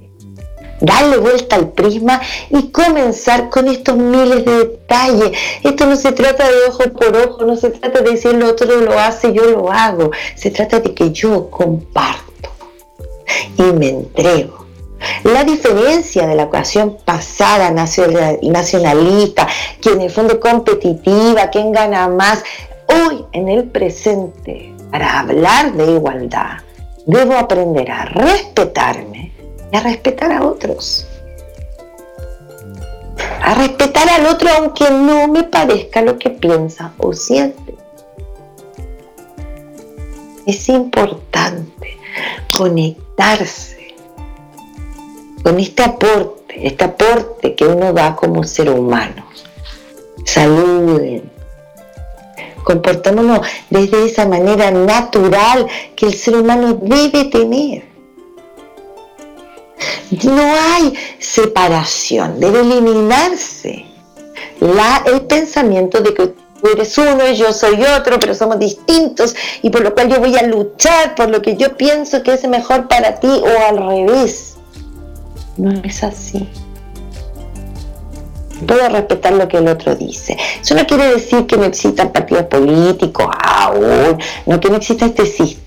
darle 0.84 1.18
vuelta 1.18 1.56
al 1.56 1.70
prisma 1.70 2.22
y 2.50 2.70
comenzar 2.70 3.50
con 3.50 3.68
estos 3.68 3.96
miles 3.96 4.46
de 4.46 4.58
detalles. 4.58 5.32
Esto 5.64 5.86
no 5.86 5.96
se 5.96 6.12
trata 6.12 6.46
de 6.46 6.66
ojo 6.68 6.84
por 6.92 7.16
ojo, 7.16 7.46
no 7.46 7.56
se 7.56 7.70
trata 7.72 8.02
de 8.02 8.12
decir 8.12 8.34
lo 8.34 8.50
otro 8.50 8.68
lo 8.82 9.00
hace, 9.00 9.34
yo 9.34 9.46
lo 9.46 9.72
hago. 9.72 10.12
Se 10.36 10.52
trata 10.52 10.82
de 10.82 10.94
que 10.94 11.12
yo 11.12 11.50
comparto 11.50 12.50
y 13.58 13.64
me 13.64 13.90
entrego. 13.90 14.66
La 15.24 15.44
diferencia 15.44 16.28
de 16.28 16.36
la 16.36 16.44
ocasión 16.44 16.98
pasada 17.04 17.72
nacionalista, 17.72 19.48
que 19.82 19.90
en 19.90 20.02
el 20.02 20.10
fondo 20.10 20.40
competitiva, 20.40 21.50
quién 21.50 21.72
gana 21.72 22.08
más, 22.08 22.44
hoy 22.88 23.26
en 23.34 23.50
el 23.50 23.66
presente, 23.66 24.74
para 24.92 25.20
hablar 25.20 25.74
de 25.74 25.92
igualdad, 25.92 26.60
debo 27.06 27.34
aprender 27.34 27.90
a 27.92 28.06
respetarme 28.06 29.34
a 29.74 29.82
respetar 29.82 30.32
a 30.32 30.44
otros. 30.44 31.06
A 33.42 33.56
respetar 33.56 34.08
al 34.10 34.28
otro 34.28 34.50
aunque 34.58 34.90
no 34.90 35.28
me 35.28 35.44
parezca 35.44 36.02
lo 36.02 36.18
que 36.18 36.30
piensa 36.30 36.94
o 36.98 37.14
siente. 37.14 37.76
Es 40.46 40.70
importante 40.70 41.98
conectarse 42.56 43.96
con 45.42 45.60
este 45.60 45.84
aporte, 45.84 46.68
este 46.68 46.84
aporte 46.86 47.56
que 47.56 47.66
uno 47.66 47.92
da 47.94 48.16
como 48.16 48.44
ser 48.44 48.70
humano. 48.70 49.26
Saluden, 50.26 51.30
comportémonos 52.64 53.46
desde 53.70 54.06
esa 54.06 54.28
manera 54.28 54.72
natural 54.72 55.68
que 55.96 56.08
el 56.08 56.14
ser 56.14 56.36
humano 56.36 56.80
debe 56.82 57.26
tener. 57.26 57.93
No 60.24 60.42
hay 60.42 60.94
separación, 61.20 62.40
debe 62.40 62.62
eliminarse 62.62 63.86
la, 64.60 65.04
el 65.06 65.22
pensamiento 65.22 66.02
de 66.02 66.14
que 66.14 66.28
tú 66.28 66.68
eres 66.72 66.98
uno 66.98 67.28
y 67.28 67.36
yo 67.36 67.52
soy 67.52 67.84
otro, 67.84 68.20
pero 68.20 68.34
somos 68.34 68.60
distintos 68.60 69.36
y 69.62 69.70
por 69.70 69.82
lo 69.82 69.94
cual 69.94 70.10
yo 70.10 70.20
voy 70.20 70.36
a 70.38 70.44
luchar 70.44 71.16
por 71.16 71.30
lo 71.30 71.42
que 71.42 71.58
yo 71.58 71.76
pienso 71.76 72.24
que 72.24 72.34
es 72.34 72.48
mejor 72.48 72.88
para 72.88 73.20
ti 73.20 73.28
o 73.28 73.68
al 73.68 73.78
revés. 73.78 74.56
No 75.58 75.72
es 75.84 76.04
así. 76.04 76.48
Puedo 78.64 78.90
respetar 78.90 79.34
lo 79.34 79.48
que 79.48 79.58
el 79.58 79.68
otro 79.68 79.96
dice. 79.96 80.38
Eso 80.62 80.76
no 80.76 80.86
quiere 80.86 81.14
decir 81.14 81.46
que 81.46 81.58
no 81.58 81.66
existan 81.66 82.12
partidos 82.12 82.46
políticos 82.46 83.28
aún, 83.42 84.18
no 84.46 84.60
que 84.60 84.70
no 84.70 84.78
exista 84.78 85.06
este 85.06 85.26
sistema 85.26 85.64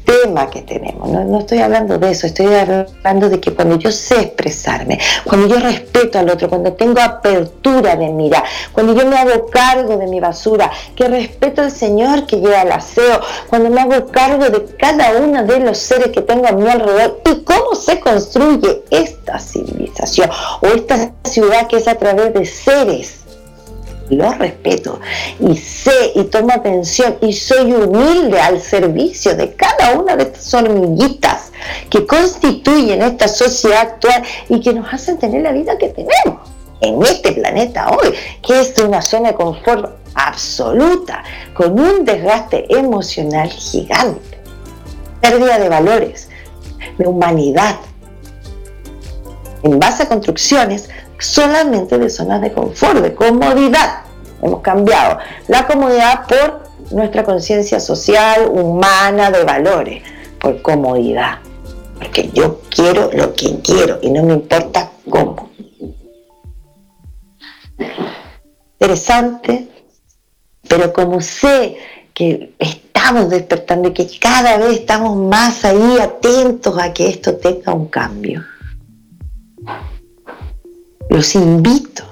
que 0.50 0.62
tenemos. 0.62 1.09
No, 1.11 1.24
no, 1.24 1.40
estoy 1.40 1.59
hablando 1.59 1.98
de 1.98 2.11
eso, 2.11 2.26
estoy 2.26 2.46
hablando 2.46 3.28
de 3.28 3.40
que 3.40 3.52
cuando 3.52 3.76
yo 3.76 3.90
sé 3.90 4.20
expresarme, 4.20 4.98
cuando 5.24 5.48
yo 5.48 5.59
respeto 5.59 6.18
al 6.18 6.30
otro, 6.30 6.48
cuando 6.48 6.72
tengo 6.74 7.00
apertura 7.00 7.96
de 7.96 8.09
mirar, 8.09 8.44
cuando 8.72 8.94
yo 8.94 9.06
me 9.06 9.16
hago 9.16 9.46
cargo 9.46 9.96
de 9.96 10.06
mi 10.06 10.20
basura, 10.20 10.70
que 10.94 11.09
respeto 11.09 11.62
al 11.62 11.70
Señor 11.70 12.26
que 12.26 12.37
lleva 12.37 12.62
el 12.62 12.72
aseo, 12.72 13.20
cuando 13.48 13.70
me 13.70 13.80
hago 13.80 14.06
cargo 14.06 14.48
de 14.48 14.64
cada 14.78 15.12
uno 15.18 15.44
de 15.44 15.61
los 15.61 15.78
seres 15.78 16.09
que 16.09 16.22
tengo 16.22 16.46
a 16.46 16.52
mi 16.52 16.68
alrededor 16.68 17.20
y 17.24 17.42
cómo 17.42 17.74
se 17.74 17.98
construye 18.00 18.82
esta 18.90 19.38
civilización 19.38 20.30
o 20.61 20.66
esta 20.66 21.12
ciudad 21.24 21.66
que 21.66 21.76
es 21.78 21.88
a 21.88 21.96
través 21.96 22.32
de 22.32 22.46
seres 22.46 22.86
los 24.11 24.38
respeto 24.38 25.01
y 25.40 25.57
sé 25.57 26.12
y 26.14 26.25
tomo 26.25 26.53
atención 26.53 27.16
y 27.20 27.33
soy 27.33 27.72
humilde 27.72 28.40
al 28.40 28.61
servicio 28.61 29.35
de 29.35 29.53
cada 29.55 29.99
una 29.99 30.16
de 30.16 30.25
estas 30.25 30.55
hormiguitas 30.55 31.51
que 31.90 32.07
constituyen 32.07 33.03
esta 33.03 33.29
sociedad 33.29 33.81
actual 33.81 34.22
y 34.49 34.61
que 34.61 34.72
nos 34.72 34.92
hacen 34.92 35.18
tener 35.18 35.42
la 35.42 35.53
vida 35.53 35.77
que 35.79 35.88
tenemos 35.88 36.49
en 36.81 37.03
este 37.03 37.33
planeta 37.33 37.88
hoy, 37.88 38.14
que 38.42 38.61
es 38.61 38.79
una 38.79 39.01
zona 39.01 39.31
de 39.31 39.35
confort 39.35 39.96
absoluta, 40.14 41.25
con 41.55 41.79
un 41.79 42.05
desgaste 42.05 42.66
emocional 42.68 43.49
gigante, 43.49 44.38
pérdida 45.20 45.59
de 45.59 45.68
valores, 45.68 46.29
de 46.99 47.07
humanidad, 47.07 47.77
en 49.62 49.79
base 49.81 50.05
a 50.05 50.09
construcciones 50.09 50.90
solamente 51.18 51.98
de 51.98 52.11
zonas 52.11 52.40
de 52.40 52.52
confort, 52.52 53.00
de 53.00 53.14
comodidad. 53.14 54.02
Hemos 54.42 54.61
cambiado 54.61 55.18
la 55.48 55.66
comodidad 55.66 56.26
por 56.26 56.66
nuestra 56.90 57.24
conciencia 57.24 57.81
social, 57.81 58.48
humana, 58.50 59.31
de 59.31 59.44
valores, 59.44 60.02
por 60.40 60.61
comodidad. 60.62 61.38
Porque 61.98 62.31
yo 62.33 62.61
quiero 62.68 63.11
lo 63.12 63.35
que 63.35 63.59
quiero 63.61 63.98
y 64.02 64.11
no 64.11 64.22
me 64.22 64.35
importa 64.35 64.90
cómo. 65.09 65.50
Interesante, 68.79 69.68
pero 70.68 70.92
como 70.92 71.20
sé 71.20 71.76
que 72.12 72.55
estamos 72.59 73.31
despertando 73.31 73.88
y 73.88 73.92
que 73.92 74.09
cada 74.18 74.59
vez 74.59 74.81
estamos 74.81 75.16
más 75.16 75.64
ahí 75.64 75.98
atentos 76.00 76.79
a 76.79 76.92
que 76.92 77.09
esto 77.09 77.37
tenga 77.37 77.72
un 77.72 77.88
cambio, 77.88 78.44
los 81.16 81.35
invito 81.35 82.05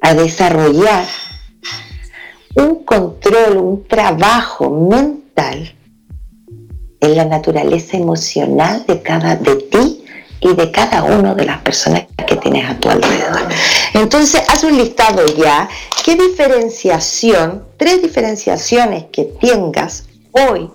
a 0.00 0.14
desarrollar 0.14 1.04
un 2.54 2.84
control, 2.84 3.56
un 3.56 3.88
trabajo 3.88 4.70
mental 4.70 5.74
en 7.00 7.16
la 7.16 7.24
naturaleza 7.24 7.96
emocional 7.96 8.84
de 8.86 9.02
cada 9.02 9.34
de 9.34 9.56
ti 9.56 10.04
y 10.38 10.54
de 10.54 10.70
cada 10.70 11.02
una 11.02 11.34
de 11.34 11.44
las 11.44 11.58
personas 11.62 12.04
que 12.24 12.36
tienes 12.36 12.70
a 12.70 12.78
tu 12.78 12.88
alrededor. 12.88 13.48
Entonces, 13.94 14.40
haz 14.48 14.62
un 14.62 14.78
listado 14.78 15.26
ya. 15.36 15.68
¿Qué 16.04 16.14
diferenciación, 16.14 17.64
tres 17.76 18.00
diferenciaciones 18.00 19.06
que 19.10 19.24
tengas 19.24 20.04
hoy, 20.30 20.70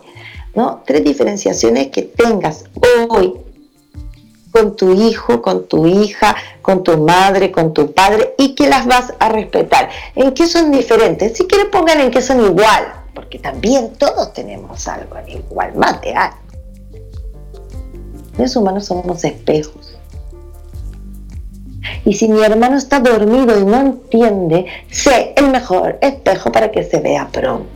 ¿no? 0.55 0.83
Tres 0.85 1.05
diferenciaciones 1.05 1.87
que 1.87 2.01
tengas 2.01 2.65
hoy 3.07 3.33
con 4.51 4.75
tu 4.75 4.93
hijo, 4.93 5.41
con 5.41 5.67
tu 5.67 5.87
hija, 5.87 6.35
con 6.61 6.83
tu 6.83 6.97
madre, 6.97 7.51
con 7.51 7.73
tu 7.73 7.91
padre 7.93 8.35
y 8.37 8.53
que 8.53 8.69
las 8.69 8.85
vas 8.85 9.13
a 9.19 9.29
respetar. 9.29 9.89
¿En 10.15 10.33
qué 10.33 10.45
son 10.45 10.71
diferentes? 10.71 11.37
Si 11.37 11.45
quieres 11.47 11.67
pongan 11.71 12.01
en 12.01 12.11
qué 12.11 12.21
son 12.21 12.43
igual, 12.43 12.93
porque 13.15 13.39
también 13.39 13.93
todos 13.97 14.33
tenemos 14.33 14.87
algo 14.87 15.17
en 15.17 15.29
igual, 15.29 15.73
mate, 15.75 16.13
ah. 16.15 16.35
Los 18.37 18.55
humanos 18.55 18.85
somos 18.85 19.23
espejos. 19.23 19.97
Y 22.05 22.13
si 22.13 22.27
mi 22.27 22.43
hermano 22.43 22.77
está 22.77 22.99
dormido 22.99 23.59
y 23.59 23.65
no 23.65 23.79
entiende, 23.79 24.65
sé 24.89 25.33
el 25.35 25.49
mejor 25.49 25.97
espejo 26.01 26.51
para 26.51 26.71
que 26.71 26.83
se 26.83 26.99
vea 26.99 27.27
pronto. 27.31 27.67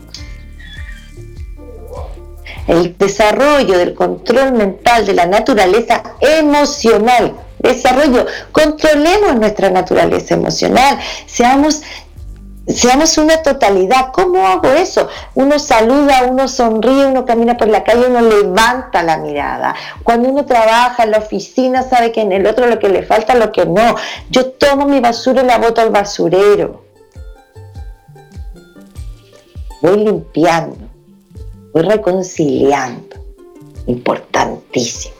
El 2.67 2.97
desarrollo 2.97 3.77
del 3.77 3.93
control 3.93 4.53
mental 4.53 5.05
de 5.05 5.13
la 5.13 5.25
naturaleza 5.25 6.01
emocional. 6.19 7.33
Desarrollo, 7.59 8.25
controlemos 8.51 9.35
nuestra 9.37 9.69
naturaleza 9.69 10.35
emocional, 10.35 10.99
seamos 11.25 11.81
seamos 12.67 13.17
una 13.17 13.37
totalidad. 13.37 14.11
¿Cómo 14.11 14.45
hago 14.47 14.69
eso? 14.69 15.07
Uno 15.35 15.59
saluda, 15.59 16.23
uno 16.29 16.47
sonríe, 16.47 17.05
uno 17.05 17.25
camina 17.25 17.57
por 17.57 17.67
la 17.67 17.83
calle, 17.83 18.07
uno 18.07 18.21
levanta 18.21 19.03
la 19.03 19.17
mirada. 19.17 19.75
Cuando 20.03 20.29
uno 20.29 20.45
trabaja 20.45 21.03
en 21.03 21.11
la 21.11 21.19
oficina, 21.19 21.83
sabe 21.83 22.11
que 22.11 22.21
en 22.21 22.31
el 22.31 22.45
otro 22.47 22.67
lo 22.67 22.79
que 22.79 22.89
le 22.89 23.03
falta, 23.03 23.35
lo 23.35 23.51
que 23.51 23.65
no. 23.65 23.95
Yo 24.29 24.51
tomo 24.51 24.85
mi 24.85 24.99
basura 24.99 25.43
y 25.43 25.45
la 25.45 25.57
boto 25.57 25.81
al 25.81 25.91
basurero. 25.91 26.83
Voy 29.81 29.97
limpiando, 29.97 30.77
voy 31.75 31.83
reconciliando. 31.83 33.17
Importantísimo. 33.87 35.13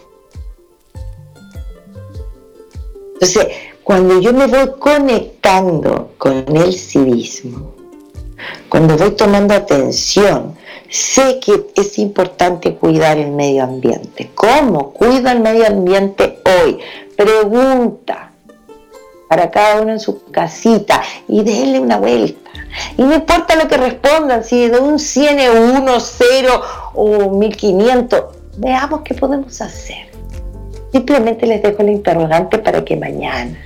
Entonces, 3.13 3.47
cuando 3.83 4.19
yo 4.21 4.33
me 4.33 4.47
voy 4.47 4.71
conectando 4.79 6.13
con 6.17 6.43
el 6.55 6.73
civismo, 6.73 7.75
cuando 8.69 8.97
voy 8.97 9.11
tomando 9.11 9.53
atención, 9.53 10.55
sé 10.89 11.39
que 11.39 11.67
es 11.75 11.99
importante 11.99 12.75
cuidar 12.75 13.17
el 13.17 13.31
medio 13.31 13.63
ambiente. 13.63 14.31
¿Cómo 14.33 14.91
cuida 14.91 15.33
el 15.33 15.41
medio 15.41 15.67
ambiente 15.67 16.39
hoy? 16.45 16.79
Pregunta 17.15 18.24
para 19.27 19.51
cada 19.51 19.81
uno 19.81 19.91
en 19.91 19.99
su 19.99 20.23
casita 20.31 21.01
y 21.27 21.43
déle 21.43 21.79
una 21.79 21.97
vuelta. 21.97 22.51
Y 22.97 23.03
no 23.03 23.15
importa 23.15 23.55
lo 23.55 23.67
que 23.67 23.77
respondan, 23.77 24.43
si 24.43 24.67
de 24.67 24.79
un 24.79 24.99
100 24.99 25.39
es 25.39 25.49
1, 25.49 25.99
0 25.99 26.61
o 26.93 27.29
1500, 27.37 28.23
veamos 28.57 29.01
qué 29.03 29.13
podemos 29.13 29.61
hacer. 29.61 30.09
Simplemente 30.91 31.45
les 31.45 31.61
dejo 31.61 31.83
la 31.83 31.91
interrogante 31.91 32.57
para 32.57 32.83
que 32.85 32.95
mañana 32.95 33.57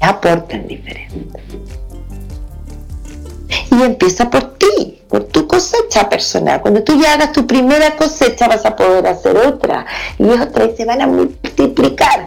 aporten 0.00 0.66
diferente. 0.66 1.40
Y 3.70 3.82
empieza 3.82 4.28
por 4.28 4.58
ti, 4.58 5.02
por 5.08 5.24
tu 5.24 5.46
cosecha 5.46 6.08
personal. 6.08 6.60
Cuando 6.60 6.82
tú 6.82 7.00
ya 7.00 7.14
hagas 7.14 7.32
tu 7.32 7.46
primera 7.46 7.96
cosecha 7.96 8.48
vas 8.48 8.64
a 8.66 8.76
poder 8.76 9.06
hacer 9.06 9.36
otra 9.36 9.86
y 10.18 10.24
otra 10.24 10.64
y 10.66 10.76
se 10.76 10.84
van 10.84 11.00
a 11.02 11.06
multiplicar. 11.06 12.26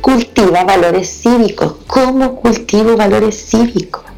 Cultiva 0.00 0.64
valores 0.64 1.22
cívicos. 1.22 1.76
¿Cómo 1.86 2.36
cultivo 2.36 2.96
valores 2.96 3.50
cívicos? 3.50 4.10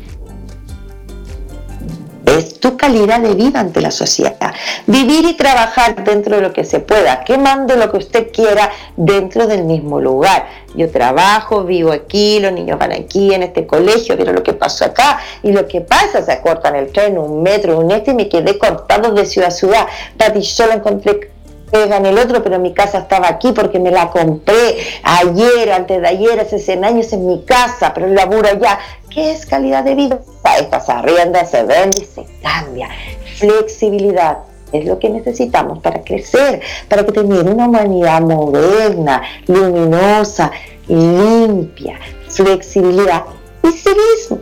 es 2.38 2.58
tu 2.60 2.76
calidad 2.76 3.20
de 3.20 3.34
vida 3.34 3.60
ante 3.60 3.80
la 3.80 3.90
sociedad. 3.90 4.54
Vivir 4.86 5.24
y 5.24 5.34
trabajar 5.34 6.04
dentro 6.04 6.36
de 6.36 6.42
lo 6.42 6.52
que 6.52 6.64
se 6.64 6.80
pueda, 6.80 7.24
quemando 7.24 7.76
lo 7.76 7.90
que 7.90 7.98
usted 7.98 8.32
quiera 8.32 8.70
dentro 8.96 9.46
del 9.46 9.64
mismo 9.64 10.00
lugar. 10.00 10.46
Yo 10.74 10.90
trabajo, 10.90 11.64
vivo 11.64 11.92
aquí, 11.92 12.40
los 12.40 12.52
niños 12.52 12.78
van 12.78 12.92
aquí 12.92 13.34
en 13.34 13.42
este 13.42 13.66
colegio, 13.66 14.16
vieron 14.16 14.34
lo 14.34 14.42
que 14.42 14.54
pasó 14.54 14.86
acá 14.86 15.20
y 15.42 15.52
lo 15.52 15.68
que 15.68 15.80
pasa, 15.80 16.22
se 16.22 16.32
acortan 16.32 16.76
el 16.76 16.90
tren 16.92 17.18
un 17.18 17.42
metro, 17.42 17.78
un 17.78 17.90
este 17.90 18.12
y 18.12 18.14
me 18.14 18.28
quedé 18.28 18.58
cortado 18.58 19.12
de 19.12 19.26
ciudad 19.26 19.48
a 19.48 19.52
ciudad. 19.52 19.86
Pati, 20.16 20.40
yo 20.40 20.66
lo 20.66 20.72
encontré 20.72 21.30
pega 21.72 21.96
en 21.96 22.06
el 22.06 22.18
otro, 22.18 22.42
pero 22.44 22.58
mi 22.58 22.74
casa 22.74 22.98
estaba 22.98 23.28
aquí 23.28 23.52
porque 23.52 23.80
me 23.80 23.90
la 23.90 24.10
compré 24.10 24.76
ayer, 25.02 25.72
antes 25.72 26.02
de 26.02 26.06
ayer, 26.06 26.38
hace 26.38 26.58
100 26.58 26.84
años 26.84 27.12
en 27.14 27.26
mi 27.26 27.42
casa, 27.44 27.92
pero 27.94 28.06
el 28.06 28.14
laburo 28.14 28.46
allá. 28.46 28.78
¿Qué 29.08 29.32
es 29.32 29.46
calidad 29.46 29.82
de 29.82 29.94
vida? 29.94 30.20
Esta 30.60 30.80
se 30.80 30.92
arrienda, 30.92 31.44
se 31.46 31.64
vende 31.64 32.02
y 32.02 32.04
se 32.04 32.26
cambia. 32.42 32.88
Flexibilidad 33.36 34.38
es 34.70 34.84
lo 34.84 34.98
que 34.98 35.08
necesitamos 35.08 35.78
para 35.80 36.04
crecer, 36.04 36.60
para 36.88 37.04
que 37.04 37.12
tengamos 37.12 37.54
una 37.54 37.66
humanidad 37.66 38.20
moderna, 38.20 39.22
luminosa, 39.46 40.52
limpia, 40.88 41.98
flexibilidad 42.28 43.24
y 43.62 43.72
civismo. 43.72 44.40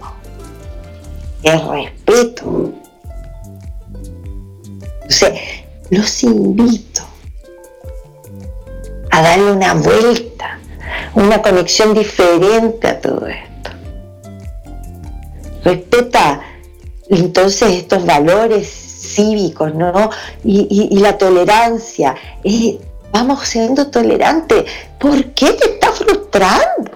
El 1.44 1.68
respeto. 1.68 2.72
Entonces, 5.02 5.40
los 5.90 6.22
invito 6.24 7.09
a 9.10 9.22
darle 9.22 9.52
una 9.52 9.74
vuelta, 9.74 10.58
una 11.14 11.42
conexión 11.42 11.94
diferente 11.94 12.86
a 12.88 13.00
todo 13.00 13.26
esto. 13.26 13.70
Respeta 15.64 16.40
entonces 17.08 17.72
estos 17.74 18.06
valores 18.06 18.68
cívicos, 18.68 19.74
¿no? 19.74 20.10
Y, 20.44 20.98
la 21.00 21.18
tolerancia. 21.18 22.14
vamos 23.12 23.46
siendo 23.46 23.88
tolerantes. 23.88 24.64
¿Por 24.98 25.24
qué 25.32 25.52
te 25.52 25.72
está 25.72 25.92
frustrando? 25.92 26.92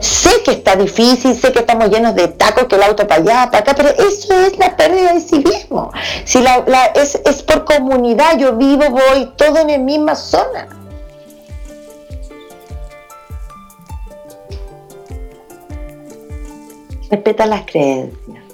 Sé 0.00 0.42
que 0.44 0.52
está 0.52 0.74
difícil, 0.74 1.36
sé 1.36 1.52
que 1.52 1.60
estamos 1.60 1.88
llenos 1.88 2.14
de 2.16 2.28
tacos, 2.28 2.64
que 2.64 2.74
el 2.74 2.82
auto 2.82 3.06
para 3.06 3.20
allá, 3.20 3.50
para 3.50 3.58
acá, 3.58 3.74
pero 3.76 3.90
eso 3.90 4.34
es 4.40 4.58
la 4.58 4.76
pérdida 4.76 5.14
de 5.14 5.20
civismo. 5.20 5.92
Si 6.24 6.42
es 7.24 7.42
por 7.44 7.64
comunidad, 7.64 8.38
yo 8.38 8.56
vivo, 8.56 8.84
voy 8.90 9.32
todo 9.36 9.58
en 9.58 9.68
la 9.68 9.78
misma 9.78 10.16
zona. 10.16 10.68
Respeta 17.10 17.46
las 17.46 17.62
creencias. 17.62 18.44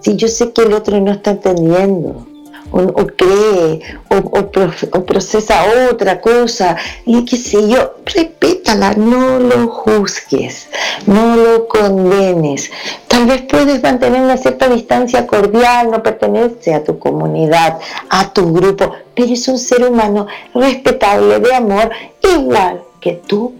Si 0.00 0.16
yo 0.16 0.28
sé 0.28 0.52
que 0.52 0.62
el 0.62 0.74
otro 0.74 1.00
no 1.00 1.12
está 1.12 1.30
entendiendo, 1.30 2.26
o, 2.70 3.06
cree, 3.06 3.80
o, 4.10 5.04
procesa 5.06 5.64
otra 5.90 6.20
cosa, 6.20 6.76
y 7.06 7.24
qué 7.24 7.36
sé 7.36 7.68
yo, 7.68 7.94
respétala, 8.04 8.94
no 8.94 9.38
lo 9.38 9.68
juzgues, 9.68 10.68
no 11.06 11.36
lo 11.36 11.68
condenes. 11.68 12.70
Tal 13.06 13.26
vez 13.26 13.42
puedes 13.42 13.82
mantener 13.82 14.20
una 14.20 14.36
cierta 14.36 14.68
distancia 14.68 15.26
cordial, 15.26 15.90
no 15.90 16.02
pertenece 16.02 16.74
a 16.74 16.82
tu 16.82 16.98
comunidad, 16.98 17.78
a 18.10 18.32
tu 18.32 18.52
grupo, 18.52 18.92
pero 19.14 19.32
es 19.32 19.46
un 19.46 19.58
ser 19.58 19.88
humano 19.88 20.26
respetable, 20.52 21.38
de 21.38 21.54
amor, 21.54 21.90
igual 22.22 22.82
que 23.00 23.12
tú 23.12 23.54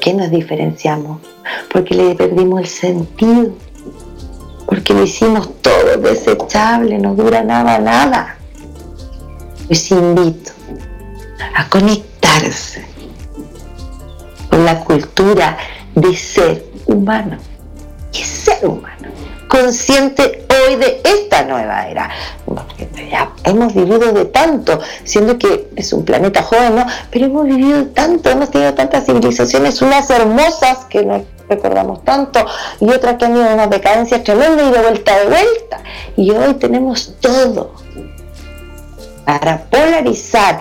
qué 0.00 0.14
nos 0.14 0.30
diferenciamos? 0.30 1.20
Porque 1.72 1.94
le 1.94 2.14
perdimos 2.14 2.60
el 2.60 2.66
sentido. 2.66 3.52
Porque 4.66 4.94
lo 4.94 5.02
hicimos 5.02 5.60
todo 5.62 5.96
desechable, 5.98 6.98
no 6.98 7.14
dura 7.14 7.42
nada, 7.42 7.78
nada. 7.78 8.36
Les 9.68 9.90
invito 9.90 10.52
a 11.54 11.68
conectarse 11.68 12.84
con 14.48 14.64
la 14.64 14.80
cultura 14.84 15.56
de 15.94 16.16
ser 16.16 16.64
humano. 16.86 17.36
¿Qué 18.12 18.22
es 18.22 18.28
ser 18.28 18.66
humano? 18.66 18.99
Consciente 19.50 20.46
hoy 20.48 20.76
de 20.76 21.00
esta 21.02 21.42
nueva 21.42 21.88
era. 21.88 22.08
Hemos 23.42 23.74
vivido 23.74 24.12
de 24.12 24.26
tanto, 24.26 24.78
siendo 25.02 25.36
que 25.38 25.68
es 25.74 25.92
un 25.92 26.04
planeta 26.04 26.40
joven. 26.42 26.84
Pero 27.10 27.26
hemos 27.26 27.46
vivido 27.46 27.86
tanto, 27.86 28.30
hemos 28.30 28.50
tenido 28.52 28.74
tantas 28.74 29.06
civilizaciones, 29.06 29.82
unas 29.82 30.08
hermosas 30.08 30.84
que 30.88 31.04
no 31.04 31.24
recordamos 31.48 32.04
tanto 32.04 32.46
y 32.78 32.88
otras 32.90 33.16
que 33.16 33.24
han 33.24 33.32
ido 33.32 33.44
en 33.44 33.54
una 33.54 33.66
decadencia 33.66 34.22
tremenda 34.22 34.62
y 34.62 34.70
de 34.70 34.78
vuelta 34.78 35.18
de 35.18 35.26
vuelta. 35.26 35.82
Y 36.16 36.30
hoy 36.30 36.54
tenemos 36.54 37.16
todo 37.20 37.74
para 39.24 39.64
polarizar 39.64 40.60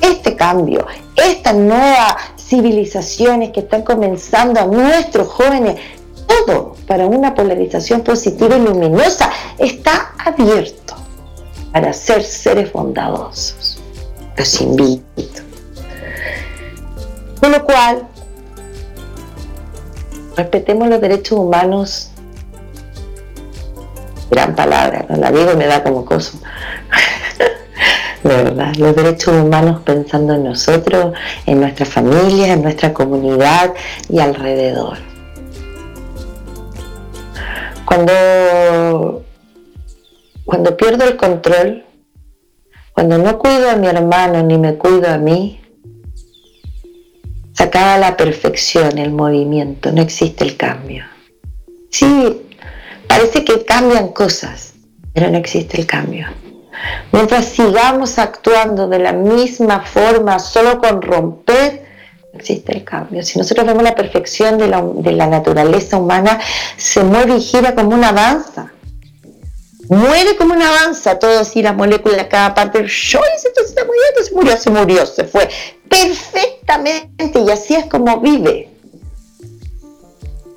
este 0.00 0.36
cambio, 0.36 0.86
estas 1.16 1.56
nuevas 1.56 2.14
civilizaciones 2.38 3.50
que 3.50 3.60
están 3.60 3.82
comenzando 3.82 4.60
a 4.60 4.66
nuestros 4.66 5.28
jóvenes, 5.28 5.80
todo 6.30 6.76
para 6.86 7.06
una 7.06 7.34
polarización 7.34 8.02
positiva 8.02 8.56
y 8.56 8.60
luminosa 8.60 9.30
está 9.58 10.12
abierto 10.24 10.94
para 11.72 11.92
ser 11.92 12.22
seres 12.22 12.72
bondadosos. 12.72 13.78
Los 14.36 14.60
invito. 14.60 15.42
Con 17.40 17.52
lo 17.52 17.64
cual, 17.64 18.06
respetemos 20.36 20.88
los 20.88 21.00
derechos 21.00 21.38
humanos. 21.38 22.10
Gran 24.30 24.54
palabra, 24.54 25.06
no 25.08 25.16
la 25.16 25.32
digo 25.32 25.56
me 25.56 25.66
da 25.66 25.82
como 25.82 26.04
cosa. 26.04 26.38
De 28.22 28.36
verdad, 28.44 28.74
los 28.76 28.94
derechos 28.94 29.34
humanos 29.34 29.80
pensando 29.82 30.34
en 30.34 30.44
nosotros, 30.44 31.14
en 31.46 31.60
nuestra 31.60 31.86
familia, 31.86 32.52
en 32.52 32.62
nuestra 32.62 32.92
comunidad 32.92 33.72
y 34.08 34.20
alrededor. 34.20 35.09
Cuando, 37.90 39.24
cuando 40.44 40.76
pierdo 40.76 41.06
el 41.06 41.16
control, 41.16 41.84
cuando 42.92 43.18
no 43.18 43.36
cuido 43.36 43.68
a 43.68 43.74
mi 43.74 43.88
hermano 43.88 44.44
ni 44.44 44.58
me 44.58 44.76
cuido 44.76 45.10
a 45.10 45.18
mí, 45.18 45.60
se 47.52 47.64
acaba 47.64 47.98
la 47.98 48.16
perfección, 48.16 48.96
el 48.96 49.10
movimiento, 49.10 49.90
no 49.90 50.02
existe 50.02 50.44
el 50.44 50.56
cambio. 50.56 51.04
Sí, 51.90 52.42
parece 53.08 53.44
que 53.44 53.64
cambian 53.64 54.12
cosas, 54.12 54.74
pero 55.12 55.28
no 55.28 55.38
existe 55.38 55.80
el 55.80 55.88
cambio. 55.88 56.28
Mientras 57.10 57.46
sigamos 57.46 58.20
actuando 58.20 58.86
de 58.86 59.00
la 59.00 59.12
misma 59.12 59.80
forma, 59.80 60.38
solo 60.38 60.78
con 60.78 61.02
romper, 61.02 61.79
existe 62.32 62.72
el 62.76 62.84
cambio. 62.84 63.22
Si 63.22 63.38
nosotros 63.38 63.66
vemos 63.66 63.82
la 63.82 63.94
perfección 63.94 64.58
de 64.58 64.68
la, 64.68 64.82
de 64.82 65.12
la 65.12 65.26
naturaleza 65.26 65.96
humana, 65.96 66.40
se 66.76 67.02
mueve 67.02 67.36
y 67.36 67.40
gira 67.40 67.74
como 67.74 67.94
una 67.94 68.12
danza. 68.12 68.72
Muere 69.88 70.36
como 70.36 70.54
una 70.54 70.70
danza, 70.70 71.18
todo 71.18 71.40
así, 71.40 71.62
las 71.62 71.74
moléculas, 71.74 72.26
cada 72.28 72.54
parte, 72.54 72.84
¡Shoy! 72.86 73.22
se 73.36 73.48
está 73.48 73.84
muriendo, 73.84 74.22
se 74.22 74.34
murió, 74.34 74.56
se 74.56 74.70
murió, 74.70 75.06
se 75.06 75.24
fue. 75.24 75.48
Perfectamente, 75.88 77.40
y 77.40 77.50
así 77.50 77.74
es 77.74 77.86
como 77.86 78.20
vive. 78.20 78.70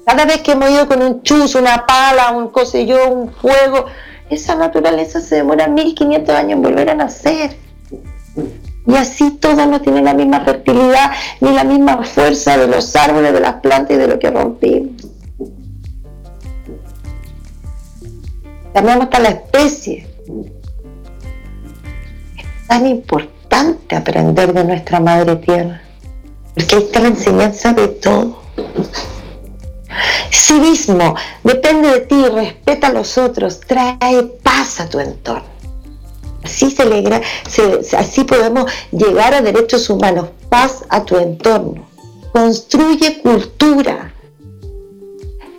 Cada 0.06 0.26
vez 0.26 0.42
que 0.42 0.52
hemos 0.52 0.70
ido 0.70 0.88
con 0.88 1.02
un 1.02 1.24
chus, 1.24 1.56
una 1.56 1.86
pala, 1.88 2.30
un 2.32 2.52
yo, 2.86 3.10
un 3.10 3.34
fuego, 3.34 3.88
esa 4.30 4.54
naturaleza 4.54 5.20
se 5.20 5.38
demora 5.38 5.68
1500 5.68 6.36
años 6.36 6.52
en 6.54 6.62
volver 6.62 6.92
a 6.92 6.94
nacer. 6.94 7.58
Y 8.86 8.96
así 8.96 9.32
todo 9.32 9.66
no 9.66 9.80
tiene 9.82 10.02
la 10.02 10.14
misma 10.14 10.42
fertilidad 10.42 11.12
ni 11.40 11.52
la 11.52 11.64
misma 11.64 12.04
fuerza 12.04 12.58
de 12.58 12.68
los 12.68 12.96
árboles, 12.96 13.34
de 13.34 13.40
las 13.40 13.56
plantas 13.56 13.96
y 13.96 14.00
de 14.00 14.08
lo 14.08 14.20
que 14.20 14.30
rompimos. 14.30 15.08
Cambiamos 18.74 19.06
hasta 19.06 19.20
la 19.20 19.30
especie. 19.30 20.08
Es 22.38 22.68
tan 22.68 22.88
importante 22.88 23.96
aprender 23.96 24.52
de 24.54 24.64
nuestra 24.64 25.00
madre 25.00 25.36
tierra, 25.38 25.82
porque 26.56 26.76
ahí 26.76 26.84
está 26.84 27.00
la 27.00 27.08
enseñanza 27.10 27.74
de 27.74 27.88
todo. 27.88 28.42
Civismo, 30.32 31.16
depende 31.44 31.90
de 31.90 32.00
ti, 32.02 32.26
respeta 32.26 32.88
a 32.88 32.94
los 32.94 33.18
otros, 33.18 33.62
trae 33.62 34.24
paz 34.42 34.80
a 34.80 34.90
tu 34.90 35.00
entorno. 35.00 35.53
Así, 36.44 36.72
se 36.72 36.84
alegra, 36.84 37.22
así 37.98 38.24
podemos 38.26 38.70
llegar 38.92 39.34
a 39.34 39.42
derechos 39.42 39.90
humanos, 39.90 40.30
paz 40.50 40.84
a 40.90 41.04
tu 41.04 41.18
entorno. 41.18 41.88
Construye 42.32 43.22
cultura. 43.22 44.14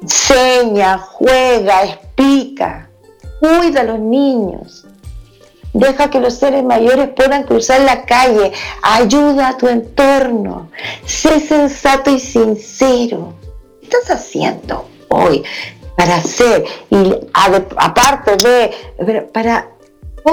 Enseña, 0.03 0.99
juega, 0.99 1.85
explica. 1.85 2.91
Cuida 3.41 3.81
a 3.81 3.85
los 3.85 3.99
niños. 3.99 4.85
Deja 5.73 6.09
que 6.09 6.21
los 6.21 6.35
seres 6.35 6.63
mayores 6.63 7.09
puedan 7.17 7.45
cruzar 7.45 7.81
la 7.81 8.05
calle. 8.05 8.53
Ayuda 8.83 9.49
a 9.49 9.57
tu 9.57 9.69
entorno. 9.69 10.71
Sé 11.07 11.41
sensato 11.41 12.11
y 12.11 12.21
sincero. 12.21 13.35
¿Qué 13.81 13.87
estás 13.87 14.19
haciendo 14.19 14.87
hoy 15.09 15.43
para 15.97 16.17
hacer 16.17 16.65
y 16.91 17.15
aparte 17.33 18.37
de 18.37 19.21
para 19.33 19.74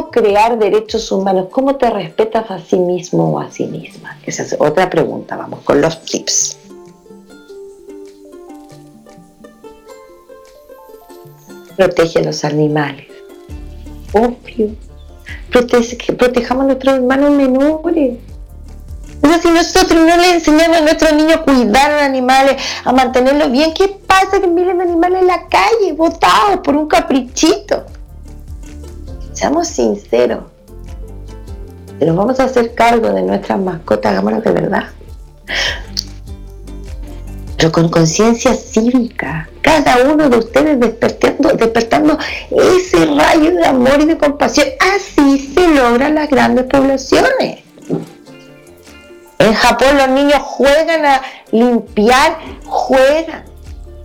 crear 0.10 0.58
derechos 0.58 1.12
humanos? 1.12 1.48
¿Cómo 1.52 1.76
te 1.76 1.90
respetas 1.90 2.50
a 2.50 2.60
sí 2.60 2.78
mismo 2.78 3.34
o 3.34 3.40
a 3.40 3.52
sí 3.52 3.68
misma? 3.68 4.18
Esa 4.26 4.44
es 4.44 4.56
otra 4.58 4.90
pregunta. 4.90 5.36
Vamos 5.36 5.62
con 5.62 5.82
los 5.82 6.02
tips. 6.06 6.58
Protege 11.76 12.20
a 12.20 12.24
los 12.24 12.44
animales. 12.46 13.08
Obvio. 14.14 14.76
Protege, 15.50 16.14
protejamos 16.14 16.64
a 16.64 16.68
nuestros 16.68 16.96
hermanos 16.96 17.32
menores. 17.32 18.18
O 19.22 19.28
sea, 19.28 19.40
si 19.40 19.50
nosotros 19.50 20.06
no 20.06 20.18
le 20.18 20.36
enseñamos 20.36 20.78
a 20.78 20.82
nuestros 20.82 21.14
niños 21.14 21.36
a 21.36 21.42
cuidar 21.42 21.92
a 21.92 21.96
los 21.96 22.04
animales, 22.04 22.56
a 22.86 22.94
mantenerlos 22.94 23.52
bien, 23.52 23.74
¿qué 23.74 23.90
pasa 24.08 24.40
que 24.40 24.48
miren 24.48 24.82
animales 24.82 25.22
en 25.22 25.28
la 25.28 25.48
calle, 25.48 25.94
botados 25.94 26.62
por 26.64 26.76
un 26.76 26.88
caprichito? 26.88 27.86
Seamos 29.42 29.70
sinceros. 29.70 30.44
Si 31.98 32.06
nos 32.06 32.16
vamos 32.16 32.40
a 32.40 32.44
hacer 32.44 32.76
cargo 32.76 33.10
de 33.10 33.24
nuestras 33.24 33.60
mascotas, 33.60 34.12
hagámoslo 34.12 34.40
de 34.40 34.52
verdad. 34.52 34.84
Pero 37.58 37.72
con 37.72 37.90
conciencia 37.90 38.54
cívica. 38.54 39.50
Cada 39.64 39.98
uno 40.14 40.30
de 40.30 40.38
ustedes 40.38 40.80
despertando, 40.80 41.54
despertando 41.54 42.20
ese 42.52 43.04
rayo 43.08 43.56
de 43.56 43.66
amor 43.66 44.00
y 44.00 44.06
de 44.06 44.18
compasión. 44.20 44.68
Así 44.96 45.52
se 45.56 45.68
logran 45.70 46.14
las 46.14 46.30
grandes 46.30 46.66
poblaciones. 46.66 47.62
En 49.40 49.54
Japón 49.56 49.98
los 49.98 50.10
niños 50.10 50.38
juegan 50.38 51.04
a 51.04 51.22
limpiar, 51.52 52.38
juegan 52.68 53.44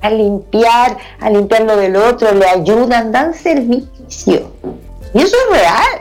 a 0.01 0.09
limpiar, 0.09 0.97
a 1.21 1.29
limpiar 1.29 1.61
lo 1.61 1.77
del 1.77 1.95
otro, 1.97 2.33
le 2.33 2.49
ayudan, 2.49 3.13
dan 3.13 3.35
servicio. 3.35 4.51
Y 5.15 5.23
eso 5.23 5.37
es 5.37 5.61
real. 5.61 6.01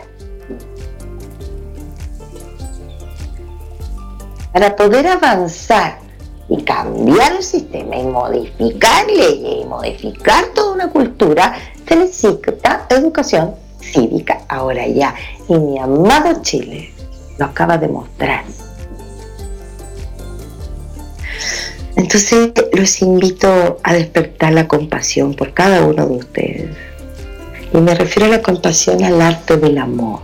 Para 4.53 4.75
poder 4.75 5.07
avanzar 5.07 5.99
y 6.47 6.63
cambiar 6.63 7.33
el 7.33 7.43
sistema 7.43 7.97
y 7.97 8.03
modificar 8.03 9.05
leyes 9.07 9.63
y 9.63 9.65
modificar 9.65 10.45
toda 10.53 10.73
una 10.73 10.89
cultura, 10.89 11.55
se 11.87 11.95
necesita 11.95 12.85
educación 12.89 13.55
cívica 13.81 14.41
ahora 14.47 14.87
ya. 14.87 15.13
Y 15.47 15.55
mi 15.55 15.79
amado 15.79 16.41
Chile 16.41 16.93
lo 17.37 17.45
acaba 17.45 17.77
de 17.77 17.87
mostrar. 17.87 18.43
Entonces 21.95 22.51
los 22.73 23.01
invito 23.01 23.79
a 23.83 23.93
despertar 23.93 24.53
la 24.53 24.67
compasión 24.67 25.33
por 25.33 25.53
cada 25.53 25.85
uno 25.85 26.05
de 26.05 26.15
ustedes. 26.17 26.94
Y 27.75 27.81
me 27.81 27.93
refiero 27.93 28.27
a 28.27 28.37
la 28.37 28.41
compasión 28.41 29.03
al 29.03 29.21
arte 29.21 29.57
del 29.57 29.77
amor, 29.77 30.21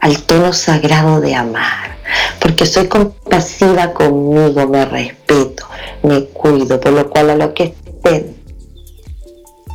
al 0.00 0.22
tono 0.24 0.52
sagrado 0.52 1.22
de 1.22 1.34
amar, 1.34 1.96
porque 2.40 2.66
soy 2.66 2.88
compasiva 2.88 3.94
conmigo, 3.94 4.66
me 4.66 4.84
respeto, 4.84 5.64
me 6.02 6.26
cuido, 6.26 6.78
por 6.78 6.92
lo 6.92 7.08
cual 7.08 7.30
a 7.30 7.36
lo 7.36 7.54
que 7.54 7.74
estén 7.86 8.36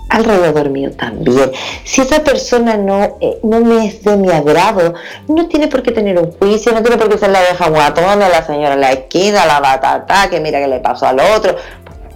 alrededor 0.10 0.70
mío 0.70 0.91
también. 0.91 1.52
Si 1.84 2.02
esa 2.02 2.24
persona 2.24 2.78
no, 2.78 3.18
eh, 3.20 3.39
no 3.41 3.62
me 3.62 3.88
es 3.88 4.04
de 4.04 4.18
mi 4.18 4.30
agrado, 4.30 4.93
no 5.28 5.47
tiene 5.47 5.68
por 5.68 5.82
qué 5.82 5.91
tener 5.91 6.20
un 6.20 6.32
juicio, 6.32 6.74
no 6.74 6.84
tiene 6.84 6.97
por 6.97 7.10
qué 7.10 7.18
ser 7.18 7.32
la 7.32 7.41
vieja 7.41 7.70
guatona, 7.70 8.30
la 8.30 8.45
señora 8.45 8.76
en 8.76 8.82
la 8.82 8.91
esquina, 8.91 9.47
la 9.47 9.60
batata, 9.60 10.30
que 10.30 10.39
mira 10.39 10.60
que 10.60 10.68
le 10.68 10.80
pasó 10.80 11.08
al 11.08 11.20
otro. 11.20 11.56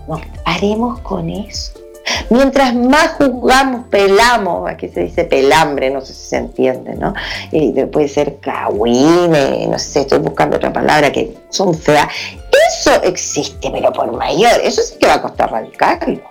No, 0.08 0.22
paremos 0.46 1.00
con 1.00 1.32
eso. 1.32 1.83
Mientras 2.30 2.76
más 2.76 3.12
juzgamos, 3.14 3.88
pelamos, 3.88 4.70
aquí 4.70 4.90
se 4.90 5.02
dice 5.02 5.24
pelambre, 5.24 5.90
no 5.90 6.02
sé 6.02 6.14
si 6.14 6.30
se 6.30 6.38
entiende, 6.38 6.96
¿no? 6.96 7.14
Y 7.52 7.72
puede 7.86 8.08
ser 8.08 8.40
cahuine, 8.40 9.68
no 9.68 9.80
sé, 9.80 10.02
estoy 10.02 10.20
buscando 10.20 10.58
otra 10.58 10.74
palabra 10.74 11.12
que 11.12 11.38
son 11.50 11.74
feas. 11.74 12.08
Eso 12.70 13.02
existe, 13.04 13.70
pero 13.72 13.92
por 13.94 14.12
mayor, 14.12 14.60
eso 14.64 14.82
sí 14.82 14.96
que 15.00 15.08
va 15.08 15.16
a 15.16 15.22
costar 15.22 15.52
radicarlo. 15.52 16.22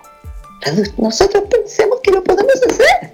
Nosotros 0.97 1.43
pensemos 1.49 1.99
que 2.01 2.11
lo 2.11 2.23
podemos 2.23 2.53
hacer. 2.67 3.13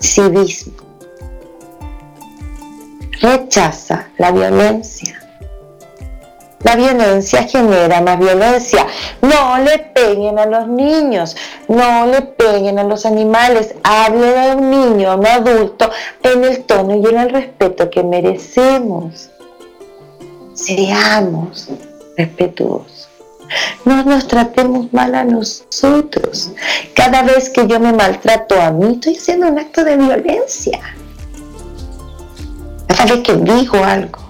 Civismo. 0.00 0.72
Rechaza 3.20 4.08
la 4.16 4.32
violencia 4.32 5.19
la 6.62 6.76
violencia 6.76 7.44
genera 7.44 8.00
más 8.02 8.18
violencia. 8.18 8.86
No 9.22 9.58
le 9.58 9.78
peguen 9.78 10.38
a 10.38 10.46
los 10.46 10.68
niños, 10.68 11.36
no 11.68 12.06
le 12.06 12.22
peguen 12.22 12.78
a 12.78 12.84
los 12.84 13.06
animales. 13.06 13.74
Hablen 13.82 14.36
a 14.36 14.56
un 14.56 14.70
niño, 14.70 15.10
a 15.10 15.16
un 15.16 15.26
adulto, 15.26 15.90
en 16.22 16.44
el 16.44 16.64
tono 16.64 16.96
y 16.96 17.06
en 17.06 17.18
el 17.18 17.30
respeto 17.30 17.88
que 17.88 18.02
merecemos. 18.02 19.30
Seamos 20.54 21.68
respetuosos. 22.16 23.08
No 23.84 24.04
nos 24.04 24.28
tratemos 24.28 24.92
mal 24.92 25.14
a 25.14 25.24
nosotros. 25.24 26.52
Cada 26.94 27.22
vez 27.22 27.48
que 27.48 27.66
yo 27.66 27.80
me 27.80 27.92
maltrato 27.92 28.60
a 28.60 28.70
mí, 28.70 28.94
estoy 28.94 29.16
haciendo 29.16 29.48
un 29.48 29.58
acto 29.58 29.82
de 29.82 29.96
violencia. 29.96 30.78
Cada 32.86 33.14
vez 33.14 33.22
que 33.22 33.34
digo 33.34 33.82
algo 33.82 34.29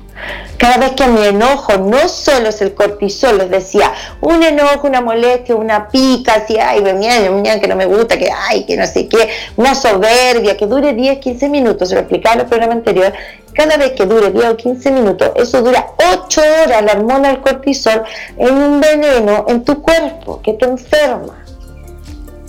cada 0.59 0.77
vez 0.77 0.91
que 0.93 1.07
me 1.07 1.29
enojo, 1.29 1.79
no 1.79 2.09
solo 2.09 2.51
es 2.51 2.61
el 2.61 2.75
cortisol, 2.75 3.39
les 3.39 3.51
decía, 3.51 3.93
un 4.21 4.43
enojo, 4.43 4.87
una 4.87 5.01
molestia, 5.01 5.57
una 5.57 5.89
pica, 5.89 6.35
así, 6.35 6.59
ay, 6.59 6.83
que 6.83 7.69
no 7.69 7.77
me 7.77 7.87
gusta, 7.87 8.19
que 8.19 8.31
ay, 8.31 8.65
que 8.65 8.77
no 8.77 8.87
sé 8.87 9.09
qué, 9.09 9.31
una 9.57 9.75
soberbia, 9.75 10.57
que 10.57 10.67
dure 10.67 10.93
10, 10.93 11.19
15 11.19 11.49
minutos, 11.49 11.89
se 11.89 11.95
lo 11.95 12.03
explicaba 12.03 12.35
en 12.35 12.41
el 12.43 12.47
programa 12.47 12.75
anterior, 12.75 13.13
cada 13.55 13.79
vez 13.79 13.93
que 13.93 14.05
dure 14.05 14.31
10 14.31 14.45
o 14.51 14.57
15 14.57 14.91
minutos, 14.91 15.31
eso 15.35 15.63
dura 15.63 15.87
8 16.15 16.41
horas, 16.41 16.85
la 16.85 16.93
hormona 16.93 17.29
del 17.29 17.41
cortisol, 17.41 18.03
en 18.37 18.55
un 18.55 18.81
veneno 18.81 19.47
en 19.49 19.65
tu 19.65 19.81
cuerpo 19.81 20.41
que 20.43 20.53
te 20.55 20.67
enferma. 20.67 21.43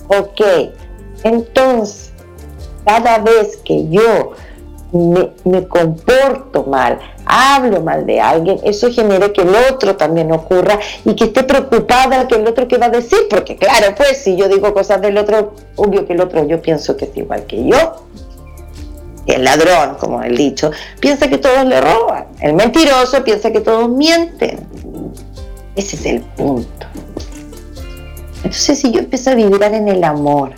Ok, 0.07 0.41
entonces, 1.23 2.11
cada 2.85 3.19
vez 3.19 3.57
que 3.63 3.87
yo 3.87 4.33
me, 4.91 5.67
comporto 5.67 6.63
mal, 6.63 6.99
hablo 7.25 7.81
mal 7.81 8.05
de 8.05 8.19
alguien, 8.19 8.59
eso 8.63 8.91
genera 8.91 9.31
que 9.31 9.41
el 9.41 9.53
otro 9.71 9.95
también 9.95 10.31
ocurra 10.31 10.79
y 11.05 11.15
que 11.15 11.25
esté 11.25 11.43
preocupada 11.43 12.27
que 12.27 12.35
el 12.35 12.47
otro 12.47 12.67
que 12.67 12.77
va 12.77 12.87
a 12.87 12.89
decir, 12.89 13.19
porque 13.29 13.55
claro, 13.55 13.93
pues 13.95 14.17
si 14.17 14.35
yo 14.35 14.49
digo 14.49 14.73
cosas 14.73 15.01
del 15.01 15.17
otro, 15.17 15.53
obvio 15.75 16.05
que 16.05 16.13
el 16.13 16.21
otro 16.21 16.45
yo 16.45 16.61
pienso 16.61 16.97
que 16.97 17.05
es 17.05 17.15
igual 17.15 17.45
que 17.45 17.65
yo. 17.65 18.05
El 19.27 19.43
ladrón, 19.43 19.97
como 19.99 20.23
el 20.23 20.35
dicho, 20.35 20.71
piensa 20.99 21.29
que 21.29 21.37
todos 21.37 21.63
le 21.63 21.79
roban. 21.79 22.25
El 22.39 22.53
mentiroso 22.53 23.23
piensa 23.23 23.51
que 23.51 23.61
todos 23.61 23.87
mienten. 23.87 24.67
Ese 25.75 25.95
es 25.95 26.05
el 26.07 26.21
punto. 26.21 26.87
Entonces, 28.43 28.79
si 28.79 28.91
yo 28.91 28.99
empiezo 28.99 29.31
a 29.31 29.35
vibrar 29.35 29.73
en 29.73 29.87
el 29.87 30.03
amor, 30.03 30.53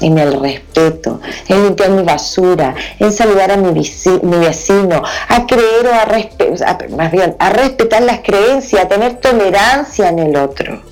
en 0.00 0.18
el 0.18 0.40
respeto, 0.40 1.20
en 1.48 1.64
limpiar 1.64 1.90
mi 1.90 2.02
basura, 2.02 2.74
en 2.98 3.12
saludar 3.12 3.50
a 3.50 3.56
mi, 3.56 3.72
vecino, 3.72 5.02
a 5.28 5.46
creer 5.46 5.86
o 5.86 5.94
a 5.94 7.08
bien, 7.08 7.36
a 7.38 7.50
respetar 7.50 8.02
las 8.02 8.20
creencias, 8.20 8.84
a 8.84 8.88
tener 8.88 9.16
tolerancia 9.16 10.08
en 10.08 10.18
el 10.18 10.36
otro, 10.36 10.82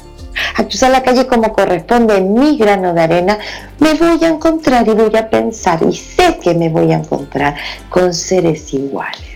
a 0.57 0.65
cruzar 0.65 0.91
la 0.91 1.03
calle 1.03 1.27
como 1.27 1.53
corresponde 1.53 2.17
en 2.17 2.35
mi 2.35 2.59
grano 2.59 2.93
de 2.93 3.01
arena, 3.01 3.39
me 3.79 3.95
voy 3.95 4.23
a 4.23 4.29
encontrar 4.29 4.87
y 4.87 4.93
voy 4.93 5.17
a 5.17 5.31
pensar, 5.31 5.81
y 5.89 5.95
sé 5.95 6.39
que 6.43 6.55
me 6.55 6.69
voy 6.69 6.93
a 6.93 6.97
encontrar 6.97 7.57
con 7.89 8.13
seres 8.13 8.73
iguales. 8.75 9.34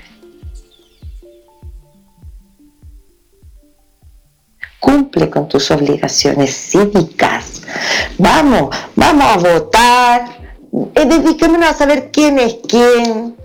Cumple 4.81 5.29
con 5.29 5.49
tus 5.49 5.70
obligaciones 5.70 6.55
cívicas. 6.55 7.62
Vamos, 8.18 8.74
vamos 8.95 9.24
a 9.24 9.37
votar. 9.37 10.39
Eh, 10.95 11.05
dediquémonos 11.05 11.70
a 11.70 11.74
saber 11.74 12.11
quién 12.12 12.39
es 12.39 12.59
quién. 12.68 13.37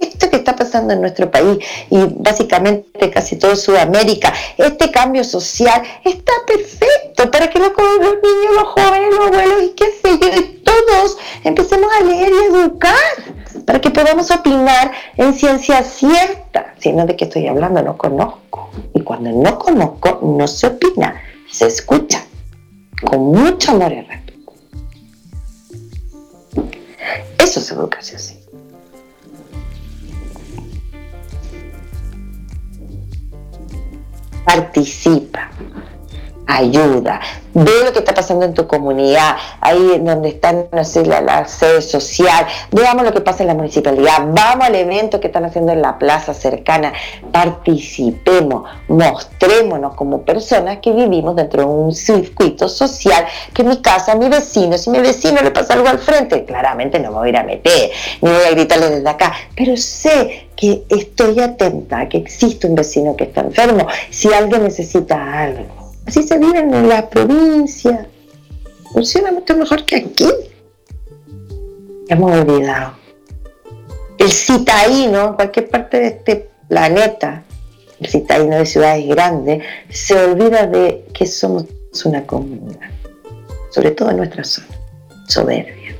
Esto 0.00 0.28
que 0.30 0.36
está 0.36 0.54
pasando 0.54 0.92
en 0.92 1.00
nuestro 1.00 1.30
país 1.30 1.58
y 1.90 1.96
básicamente 2.16 3.10
casi 3.10 3.36
todo 3.36 3.56
Sudamérica, 3.56 4.32
este 4.58 4.90
cambio 4.90 5.24
social 5.24 5.82
está 6.04 6.32
perfecto 6.46 7.30
para 7.30 7.48
que 7.48 7.58
los, 7.58 7.70
los 7.70 8.14
niños, 8.22 8.54
los 8.54 8.68
jóvenes, 8.68 9.14
los 9.14 9.26
abuelos 9.26 9.62
y 9.62 9.68
qué 9.70 9.86
sé 9.90 10.18
yo, 10.20 10.72
todos 10.72 11.16
empecemos 11.44 11.90
a 11.98 12.04
leer 12.04 12.32
y 12.32 12.54
educar 12.54 12.94
para 13.64 13.80
que 13.80 13.90
podamos 13.90 14.30
opinar 14.30 14.92
en 15.16 15.32
ciencia 15.34 15.82
cierta. 15.82 16.74
Si 16.78 16.92
no 16.92 17.06
de 17.06 17.16
qué 17.16 17.24
estoy 17.24 17.46
hablando, 17.46 17.82
no 17.82 17.96
conozco. 17.96 18.43
Y 18.94 19.00
cuando 19.02 19.30
no 19.30 19.58
conozco, 19.58 20.20
no 20.22 20.46
se 20.46 20.66
opina, 20.66 21.20
se 21.50 21.66
escucha 21.66 22.24
con 23.08 23.20
mucho 23.20 23.72
amor 23.72 23.92
y 23.92 24.00
respeto. 24.02 24.52
Eso 27.38 27.60
es 27.60 27.70
educación, 27.70 28.20
sí. 28.20 28.38
Participa 34.44 35.50
ayuda, 36.46 37.20
ve 37.54 37.70
lo 37.84 37.92
que 37.92 38.00
está 38.00 38.14
pasando 38.14 38.44
en 38.44 38.54
tu 38.54 38.66
comunidad, 38.66 39.36
ahí 39.60 40.00
donde 40.00 40.30
están, 40.30 40.66
no 40.72 40.84
sé, 40.84 41.06
la, 41.06 41.20
la, 41.20 41.46
sede 41.46 41.80
social, 41.80 42.46
veamos 42.72 43.04
lo 43.04 43.12
que 43.12 43.20
pasa 43.20 43.42
en 43.42 43.48
la 43.48 43.54
municipalidad, 43.54 44.18
vamos 44.26 44.66
al 44.66 44.74
evento 44.74 45.20
que 45.20 45.28
están 45.28 45.44
haciendo 45.44 45.72
en 45.72 45.80
la 45.80 45.98
plaza 45.98 46.34
cercana, 46.34 46.92
participemos, 47.32 48.68
mostrémonos 48.88 49.94
como 49.94 50.22
personas 50.22 50.78
que 50.78 50.92
vivimos 50.92 51.36
dentro 51.36 51.62
de 51.62 51.68
un 51.68 51.94
circuito 51.94 52.68
social, 52.68 53.24
que 53.52 53.64
mi 53.64 53.80
casa, 53.80 54.14
mi 54.14 54.28
vecino, 54.28 54.76
si 54.76 54.90
mi 54.90 54.98
vecino 54.98 55.40
le 55.40 55.50
pasa 55.50 55.74
algo 55.74 55.88
al 55.88 55.98
frente, 55.98 56.44
claramente 56.44 56.98
no 56.98 57.10
me 57.10 57.18
voy 57.18 57.26
a 57.26 57.30
ir 57.30 57.36
a 57.36 57.42
meter, 57.44 57.90
ni 58.20 58.30
voy 58.30 58.44
a 58.44 58.50
gritarle 58.50 58.90
desde 58.90 59.08
acá, 59.08 59.32
pero 59.56 59.76
sé 59.76 60.48
que 60.56 60.84
estoy 60.88 61.40
atenta, 61.40 62.08
que 62.08 62.18
existe 62.18 62.66
un 62.66 62.74
vecino 62.74 63.16
que 63.16 63.24
está 63.24 63.40
enfermo, 63.40 63.86
si 64.10 64.32
alguien 64.32 64.64
necesita 64.64 65.42
algo 65.42 65.83
Así 66.06 66.22
se 66.22 66.38
viven 66.38 66.72
en 66.74 66.88
la 66.88 67.08
provincia. 67.08 68.06
Funciona 68.92 69.32
mucho 69.32 69.56
mejor 69.56 69.84
que 69.84 69.96
aquí. 69.96 70.28
Hemos 72.08 72.32
olvidado. 72.32 72.94
El 74.18 74.30
citaíno, 74.30 75.28
en 75.28 75.32
cualquier 75.34 75.68
parte 75.68 75.98
de 75.98 76.06
este 76.08 76.50
planeta, 76.68 77.42
el 78.00 78.08
citaíno 78.08 78.56
de 78.56 78.66
ciudades 78.66 79.06
grandes, 79.08 79.64
se 79.90 80.14
olvida 80.14 80.66
de 80.66 81.06
que 81.12 81.26
somos 81.26 81.64
una 82.04 82.26
comunidad, 82.26 82.90
sobre 83.70 83.92
todo 83.92 84.10
en 84.10 84.18
nuestra 84.18 84.44
zona, 84.44 84.68
soberbia. 85.28 85.94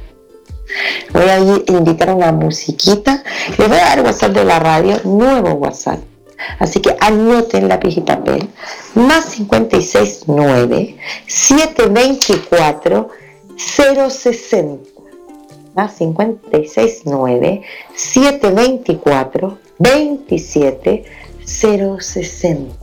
Voy 1.13 1.23
a 1.23 1.39
invitar 1.39 2.13
una 2.13 2.33
musiquita, 2.33 3.23
les 3.57 3.69
voy 3.69 3.79
a 3.79 3.85
dar 3.85 4.01
WhatsApp 4.03 4.33
de 4.33 4.45
la 4.45 4.59
radio, 4.59 5.01
nuevo 5.05 5.51
WhatsApp, 5.53 6.01
Así 6.59 6.81
que 6.81 6.97
anoten 7.01 7.69
lápiz 7.69 7.97
y 7.97 8.01
papel. 8.01 8.49
Más 8.95 9.35
569 9.35 10.97
724 11.27 13.09
060. 13.57 14.91
Más 15.75 15.95
569 15.95 17.63
724 17.95 19.59
27 19.79 21.05
060. 21.45 22.77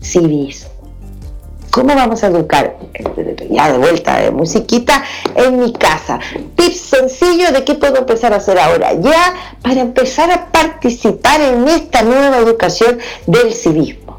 Civismo. 0.00 0.77
¿Cómo 1.70 1.94
vamos 1.94 2.22
a 2.24 2.28
educar? 2.28 2.76
Ya 3.50 3.72
de 3.72 3.78
vuelta 3.78 4.18
de 4.20 4.30
musiquita 4.30 5.04
en 5.34 5.58
mi 5.60 5.72
casa. 5.72 6.18
Tips 6.56 6.80
sencillos 6.80 7.52
de 7.52 7.64
qué 7.64 7.74
puedo 7.74 7.98
empezar 7.98 8.32
a 8.32 8.36
hacer 8.36 8.58
ahora 8.58 8.94
ya 8.94 9.34
para 9.62 9.80
empezar 9.80 10.30
a 10.30 10.46
participar 10.46 11.40
en 11.40 11.68
esta 11.68 12.02
nueva 12.02 12.38
educación 12.38 12.98
del 13.26 13.52
civismo. 13.52 14.18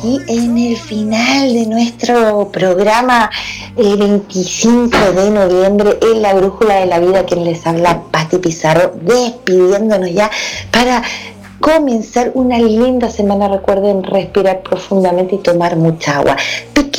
Aquí 0.00 0.18
en 0.28 0.56
el 0.56 0.76
final 0.78 1.52
de 1.52 1.66
nuestro 1.66 2.48
programa 2.50 3.30
el 3.76 3.98
25 3.98 4.96
de 5.14 5.30
noviembre 5.30 5.98
en 6.00 6.22
la 6.22 6.32
Brújula 6.32 6.76
de 6.76 6.86
la 6.86 7.00
Vida, 7.00 7.26
quien 7.26 7.44
les 7.44 7.66
habla 7.66 8.02
Pati 8.10 8.38
Pizarro, 8.38 8.94
despidiéndonos 9.02 10.10
ya 10.10 10.30
para 10.70 11.02
comenzar 11.60 12.30
una 12.32 12.58
linda 12.58 13.10
semana. 13.10 13.48
Recuerden 13.48 14.02
respirar 14.02 14.62
profundamente 14.62 15.34
y 15.34 15.38
tomar 15.38 15.76
mucha 15.76 16.16
agua. 16.16 16.36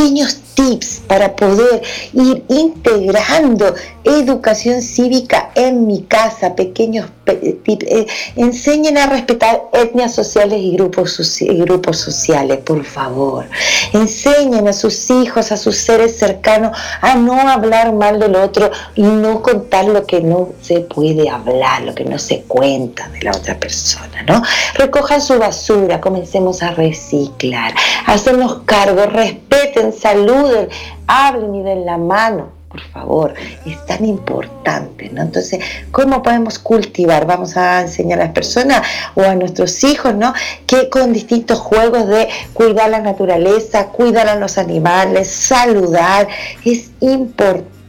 Pequeños 0.01 0.37
tips 0.55 1.01
para 1.07 1.35
poder 1.35 1.83
ir 2.13 2.43
integrando 2.49 3.75
educación 4.03 4.81
cívica 4.81 5.51
en 5.53 5.85
mi 5.85 6.01
casa, 6.03 6.55
pequeños 6.55 7.07
pe- 7.23 7.59
tips. 7.63 7.85
Eh, 7.85 8.07
enseñen 8.35 8.97
a 8.97 9.05
respetar 9.05 9.61
etnias 9.73 10.13
sociales 10.15 10.59
y 10.59 10.73
grupos, 10.73 11.39
y 11.41 11.47
grupos 11.59 11.97
sociales, 11.99 12.57
por 12.65 12.83
favor. 12.83 13.45
Enseñen 13.93 14.67
a 14.67 14.73
sus 14.73 15.07
hijos, 15.11 15.51
a 15.51 15.57
sus 15.57 15.77
seres 15.77 16.17
cercanos, 16.17 16.75
a 17.01 17.15
no 17.15 17.39
hablar 17.47 17.93
mal 17.93 18.19
del 18.19 18.35
otro 18.35 18.71
y 18.95 19.03
no 19.03 19.43
contar 19.43 19.85
lo 19.85 20.05
que 20.07 20.21
no 20.21 20.49
se 20.61 20.79
puede 20.79 21.29
hablar, 21.29 21.83
lo 21.83 21.93
que 21.93 22.05
no 22.05 22.17
se 22.17 22.41
cuenta 22.41 23.07
de 23.09 23.21
la 23.21 23.31
otra 23.31 23.57
persona, 23.59 24.23
¿no? 24.27 24.41
Recojan 24.75 25.21
su 25.21 25.37
basura, 25.37 26.01
comencemos 26.01 26.63
a 26.63 26.71
reciclar, 26.71 27.73
hacernos 28.07 28.61
cargo, 28.65 29.05
respeten, 29.05 29.90
saluden, 29.91 30.69
hablen 31.07 31.55
y 31.55 31.63
den 31.63 31.85
la 31.85 31.97
mano 31.97 32.61
por 32.71 32.81
favor, 32.81 33.33
es 33.65 33.85
tan 33.85 34.05
importante, 34.05 35.09
¿no? 35.09 35.21
Entonces, 35.23 35.59
¿cómo 35.91 36.23
podemos 36.23 36.57
cultivar? 36.57 37.25
Vamos 37.25 37.57
a 37.57 37.81
enseñar 37.81 38.21
a 38.21 38.25
las 38.25 38.33
personas 38.33 38.81
o 39.13 39.23
a 39.23 39.35
nuestros 39.35 39.83
hijos, 39.83 40.15
¿no? 40.15 40.33
Que 40.65 40.89
con 40.89 41.11
distintos 41.11 41.59
juegos 41.59 42.07
de 42.07 42.29
cuidar 42.53 42.89
la 42.89 43.01
naturaleza, 43.01 43.87
cuidar 43.87 44.29
a 44.29 44.35
los 44.37 44.57
animales, 44.57 45.29
saludar, 45.29 46.29
es 46.63 46.91
importante 47.01 47.80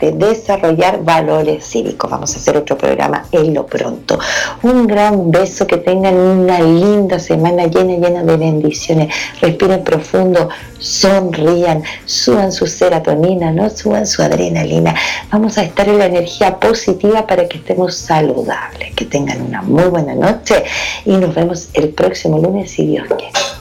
desarrollar 0.00 1.02
valores 1.04 1.64
cívicos. 1.66 2.10
Vamos 2.10 2.34
a 2.34 2.38
hacer 2.38 2.56
otro 2.56 2.76
programa 2.76 3.24
en 3.32 3.54
lo 3.54 3.66
pronto. 3.66 4.18
Un 4.62 4.86
gran 4.86 5.30
beso, 5.30 5.66
que 5.66 5.76
tengan 5.78 6.16
una 6.16 6.60
linda 6.60 7.18
semana 7.18 7.66
llena, 7.66 7.96
llena 7.96 8.22
de 8.22 8.36
bendiciones. 8.36 9.14
Respiren 9.40 9.84
profundo, 9.84 10.48
sonrían, 10.78 11.82
suban 12.04 12.52
su 12.52 12.66
serotonina, 12.66 13.52
no 13.52 13.68
suban 13.70 14.06
su 14.06 14.22
adrenalina. 14.22 14.94
Vamos 15.30 15.58
a 15.58 15.62
estar 15.62 15.88
en 15.88 15.98
la 15.98 16.06
energía 16.06 16.58
positiva 16.58 17.26
para 17.26 17.46
que 17.48 17.58
estemos 17.58 17.94
saludables. 17.94 18.94
Que 18.94 19.04
tengan 19.04 19.42
una 19.42 19.62
muy 19.62 19.84
buena 19.84 20.14
noche 20.14 20.64
y 21.04 21.16
nos 21.16 21.34
vemos 21.34 21.68
el 21.74 21.90
próximo 21.90 22.38
lunes 22.38 22.70
si 22.70 22.86
Dios 22.86 23.06
quiere. 23.08 23.59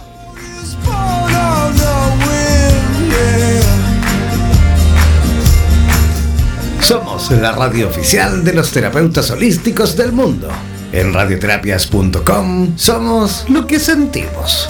Somos 6.90 7.30
la 7.30 7.52
radio 7.52 7.88
oficial 7.88 8.44
de 8.44 8.52
los 8.52 8.72
terapeutas 8.72 9.30
holísticos 9.30 9.96
del 9.96 10.12
mundo. 10.12 10.48
En 10.92 11.14
radioterapias.com 11.14 12.76
somos 12.78 13.46
lo 13.48 13.68
que 13.68 13.80
sentimos. 13.80 14.68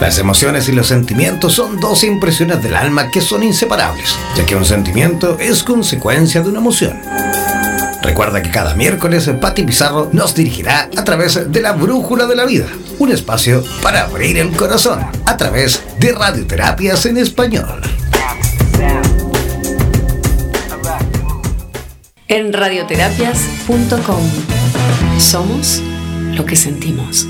Las 0.00 0.18
emociones 0.18 0.66
y 0.70 0.72
los 0.72 0.86
sentimientos 0.86 1.52
son 1.52 1.78
dos 1.78 2.04
impresiones 2.04 2.62
del 2.62 2.74
alma 2.74 3.10
que 3.10 3.20
son 3.20 3.42
inseparables, 3.42 4.16
ya 4.34 4.46
que 4.46 4.56
un 4.56 4.64
sentimiento 4.64 5.36
es 5.38 5.62
consecuencia 5.62 6.40
de 6.40 6.48
una 6.48 6.60
emoción. 6.60 6.98
Recuerda 8.02 8.42
que 8.42 8.50
cada 8.50 8.74
miércoles 8.74 9.30
Patti 9.40 9.62
Pizarro 9.62 10.08
nos 10.12 10.34
dirigirá 10.34 10.88
a 10.96 11.04
través 11.04 11.50
de 11.50 11.60
la 11.60 11.72
brújula 11.72 12.26
de 12.26 12.36
la 12.36 12.44
vida, 12.44 12.66
un 12.98 13.12
espacio 13.12 13.62
para 13.82 14.04
abrir 14.04 14.38
el 14.38 14.50
corazón 14.52 15.00
a 15.26 15.36
través 15.36 15.82
de 15.98 16.12
radioterapias 16.12 17.06
en 17.06 17.18
español. 17.18 17.80
En 22.28 22.52
radioterapias.com 22.52 24.22
somos 25.18 25.82
lo 26.34 26.46
que 26.46 26.56
sentimos. 26.56 27.26